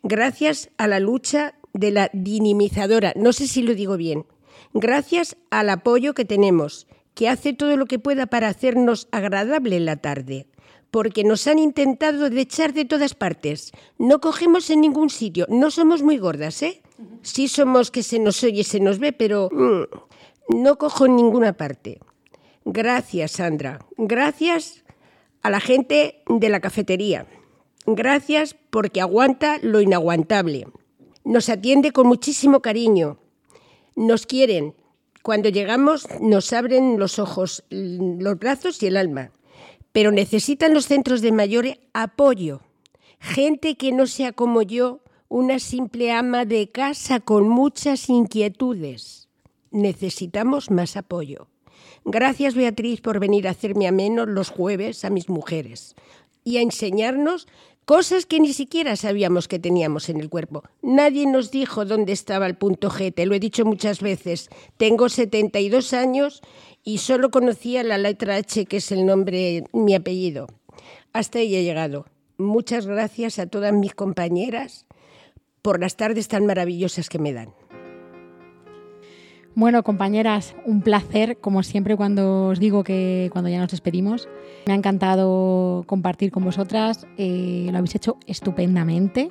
gracias 0.03 0.69
a 0.77 0.87
la 0.87 0.99
lucha 0.99 1.55
de 1.73 1.91
la 1.91 2.09
dinamizadora, 2.13 3.13
no 3.15 3.33
sé 3.33 3.47
si 3.47 3.63
lo 3.63 3.73
digo 3.73 3.97
bien, 3.97 4.25
gracias 4.73 5.35
al 5.49 5.69
apoyo 5.69 6.13
que 6.13 6.25
tenemos, 6.25 6.87
que 7.15 7.29
hace 7.29 7.53
todo 7.53 7.77
lo 7.77 7.85
que 7.85 7.99
pueda 7.99 8.27
para 8.27 8.47
hacernos 8.47 9.07
agradable 9.11 9.79
la 9.79 9.97
tarde, 9.97 10.47
porque 10.91 11.23
nos 11.23 11.47
han 11.47 11.57
intentado 11.57 12.27
echar 12.27 12.73
de 12.73 12.85
todas 12.85 13.15
partes. 13.15 13.71
No 13.97 14.21
cogemos 14.21 14.69
en 14.69 14.81
ningún 14.81 15.09
sitio, 15.09 15.47
no 15.49 15.71
somos 15.71 16.03
muy 16.03 16.17
gordas, 16.17 16.61
¿eh? 16.61 16.83
Sí 17.23 17.47
somos 17.47 17.89
que 17.89 18.03
se 18.03 18.19
nos 18.19 18.43
oye, 18.43 18.63
se 18.63 18.79
nos 18.79 18.99
ve, 18.99 19.11
pero 19.11 19.49
mm, 19.51 20.61
no 20.61 20.77
cojo 20.77 21.07
en 21.07 21.15
ninguna 21.15 21.53
parte. 21.53 21.99
Gracias, 22.65 23.31
Sandra. 23.31 23.79
Gracias 23.97 24.83
a 25.41 25.49
la 25.49 25.59
gente 25.59 26.23
de 26.27 26.49
la 26.49 26.59
cafetería. 26.59 27.25
Gracias 27.85 28.55
porque 28.69 29.01
aguanta 29.01 29.59
lo 29.61 29.81
inaguantable. 29.81 30.67
Nos 31.25 31.49
atiende 31.49 31.91
con 31.91 32.07
muchísimo 32.07 32.61
cariño. 32.61 33.17
Nos 33.95 34.25
quieren. 34.25 34.75
Cuando 35.21 35.49
llegamos 35.49 36.07
nos 36.19 36.51
abren 36.53 36.99
los 36.99 37.19
ojos, 37.19 37.63
los 37.69 38.39
brazos 38.39 38.81
y 38.83 38.87
el 38.87 38.97
alma. 38.97 39.31
Pero 39.91 40.11
necesitan 40.11 40.73
los 40.73 40.87
centros 40.87 41.21
de 41.21 41.31
mayores 41.31 41.79
apoyo. 41.93 42.61
Gente 43.19 43.75
que 43.75 43.91
no 43.91 44.07
sea 44.07 44.33
como 44.33 44.61
yo, 44.61 45.01
una 45.29 45.59
simple 45.59 46.11
ama 46.11 46.45
de 46.45 46.69
casa 46.69 47.19
con 47.19 47.47
muchas 47.47 48.09
inquietudes. 48.09 49.29
Necesitamos 49.71 50.71
más 50.71 50.97
apoyo. 50.97 51.47
Gracias 52.05 52.53
Beatriz 52.53 53.01
por 53.01 53.19
venir 53.19 53.47
a 53.47 53.51
hacerme 53.51 53.87
ameno 53.87 54.25
los 54.25 54.49
jueves 54.49 55.05
a 55.05 55.09
mis 55.09 55.29
mujeres 55.29 55.95
y 56.43 56.57
a 56.57 56.61
enseñarnos 56.61 57.47
cosas 57.85 58.25
que 58.25 58.39
ni 58.39 58.53
siquiera 58.53 58.95
sabíamos 58.95 59.47
que 59.47 59.59
teníamos 59.59 60.09
en 60.09 60.19
el 60.19 60.29
cuerpo. 60.29 60.63
Nadie 60.81 61.25
nos 61.25 61.51
dijo 61.51 61.85
dónde 61.85 62.13
estaba 62.13 62.45
el 62.45 62.55
punto 62.55 62.89
G, 62.89 63.13
te 63.13 63.25
lo 63.25 63.35
he 63.35 63.39
dicho 63.39 63.65
muchas 63.65 64.01
veces. 64.01 64.49
Tengo 64.77 65.09
72 65.09 65.93
años 65.93 66.41
y 66.83 66.99
solo 66.99 67.31
conocía 67.31 67.83
la 67.83 67.97
letra 67.97 68.35
H, 68.35 68.65
que 68.65 68.77
es 68.77 68.91
el 68.91 69.05
nombre, 69.05 69.63
mi 69.73 69.95
apellido. 69.95 70.47
Hasta 71.13 71.39
ahí 71.39 71.55
he 71.55 71.63
llegado. 71.63 72.05
Muchas 72.37 72.87
gracias 72.87 73.39
a 73.39 73.47
todas 73.47 73.73
mis 73.73 73.93
compañeras 73.93 74.85
por 75.61 75.79
las 75.79 75.95
tardes 75.95 76.27
tan 76.27 76.45
maravillosas 76.45 77.09
que 77.09 77.19
me 77.19 77.31
dan. 77.31 77.53
Bueno, 79.55 79.83
compañeras, 79.83 80.55
un 80.65 80.81
placer, 80.81 81.37
como 81.37 81.61
siempre, 81.61 81.95
cuando 81.95 82.47
os 82.47 82.59
digo 82.59 82.83
que 82.83 83.29
cuando 83.31 83.51
ya 83.51 83.59
nos 83.59 83.69
despedimos. 83.69 84.27
Me 84.65 84.73
ha 84.73 84.75
encantado 84.75 85.83
compartir 85.85 86.31
con 86.31 86.43
vosotras, 86.43 87.05
eh, 87.17 87.67
lo 87.71 87.77
habéis 87.77 87.93
hecho 87.93 88.17
estupendamente 88.25 89.29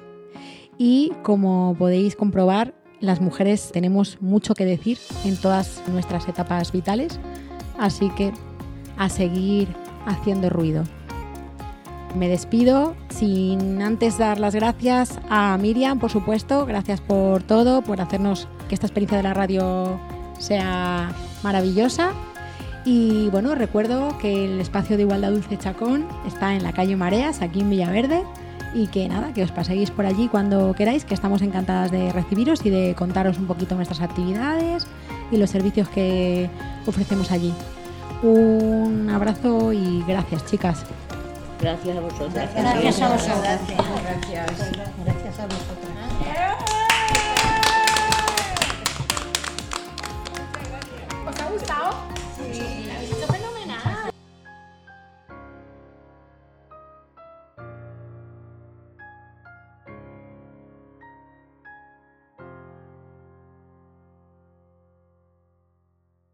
y 0.78 1.12
como 1.22 1.74
podéis 1.76 2.14
comprobar, 2.14 2.74
las 3.00 3.20
mujeres 3.20 3.70
tenemos 3.72 4.22
mucho 4.22 4.54
que 4.54 4.64
decir 4.64 4.98
en 5.24 5.36
todas 5.36 5.82
nuestras 5.88 6.28
etapas 6.28 6.70
vitales, 6.70 7.18
así 7.78 8.08
que 8.10 8.32
a 8.96 9.08
seguir 9.08 9.68
haciendo 10.06 10.50
ruido. 10.50 10.84
Me 12.16 12.28
despido 12.28 12.94
sin 13.08 13.82
antes 13.82 14.18
dar 14.18 14.38
las 14.38 14.54
gracias 14.54 15.18
a 15.30 15.56
Miriam, 15.58 15.98
por 15.98 16.10
supuesto, 16.10 16.64
gracias 16.66 17.00
por 17.00 17.42
todo, 17.42 17.82
por 17.82 18.00
hacernos 18.00 18.46
que 18.68 18.74
esta 18.74 18.86
experiencia 18.86 19.16
de 19.16 19.24
la 19.24 19.34
radio 19.34 19.98
sea 20.42 21.12
maravillosa. 21.42 22.12
Y 22.84 23.28
bueno, 23.30 23.54
recuerdo 23.54 24.18
que 24.18 24.44
el 24.44 24.60
espacio 24.60 24.96
de 24.96 25.04
Igualdad 25.04 25.30
Dulce 25.30 25.56
Chacón 25.56 26.06
está 26.26 26.54
en 26.54 26.64
la 26.64 26.72
calle 26.72 26.96
Mareas, 26.96 27.40
aquí 27.40 27.60
en 27.60 27.70
Villaverde. 27.70 28.22
Y 28.74 28.86
que 28.86 29.06
nada, 29.08 29.32
que 29.34 29.42
os 29.42 29.52
paséis 29.52 29.90
por 29.90 30.06
allí 30.06 30.28
cuando 30.28 30.74
queráis, 30.74 31.04
que 31.04 31.14
estamos 31.14 31.42
encantadas 31.42 31.90
de 31.90 32.10
recibiros 32.10 32.64
y 32.64 32.70
de 32.70 32.94
contaros 32.94 33.38
un 33.38 33.46
poquito 33.46 33.74
nuestras 33.74 34.00
actividades 34.00 34.86
y 35.30 35.36
los 35.36 35.50
servicios 35.50 35.88
que 35.88 36.48
ofrecemos 36.86 37.30
allí. 37.30 37.52
Un 38.22 39.10
abrazo 39.10 39.72
y 39.72 40.02
gracias, 40.06 40.46
chicas. 40.46 40.84
Gracias 41.60 41.96
a 41.96 42.00
vosotros. 42.00 42.32
Gracias 42.32 43.02
a 43.02 43.08
vosotros. 43.08 43.42
Gracias. 43.42 44.46
Gracias 45.04 45.38
a 45.38 45.44
vosotros. 45.44 45.91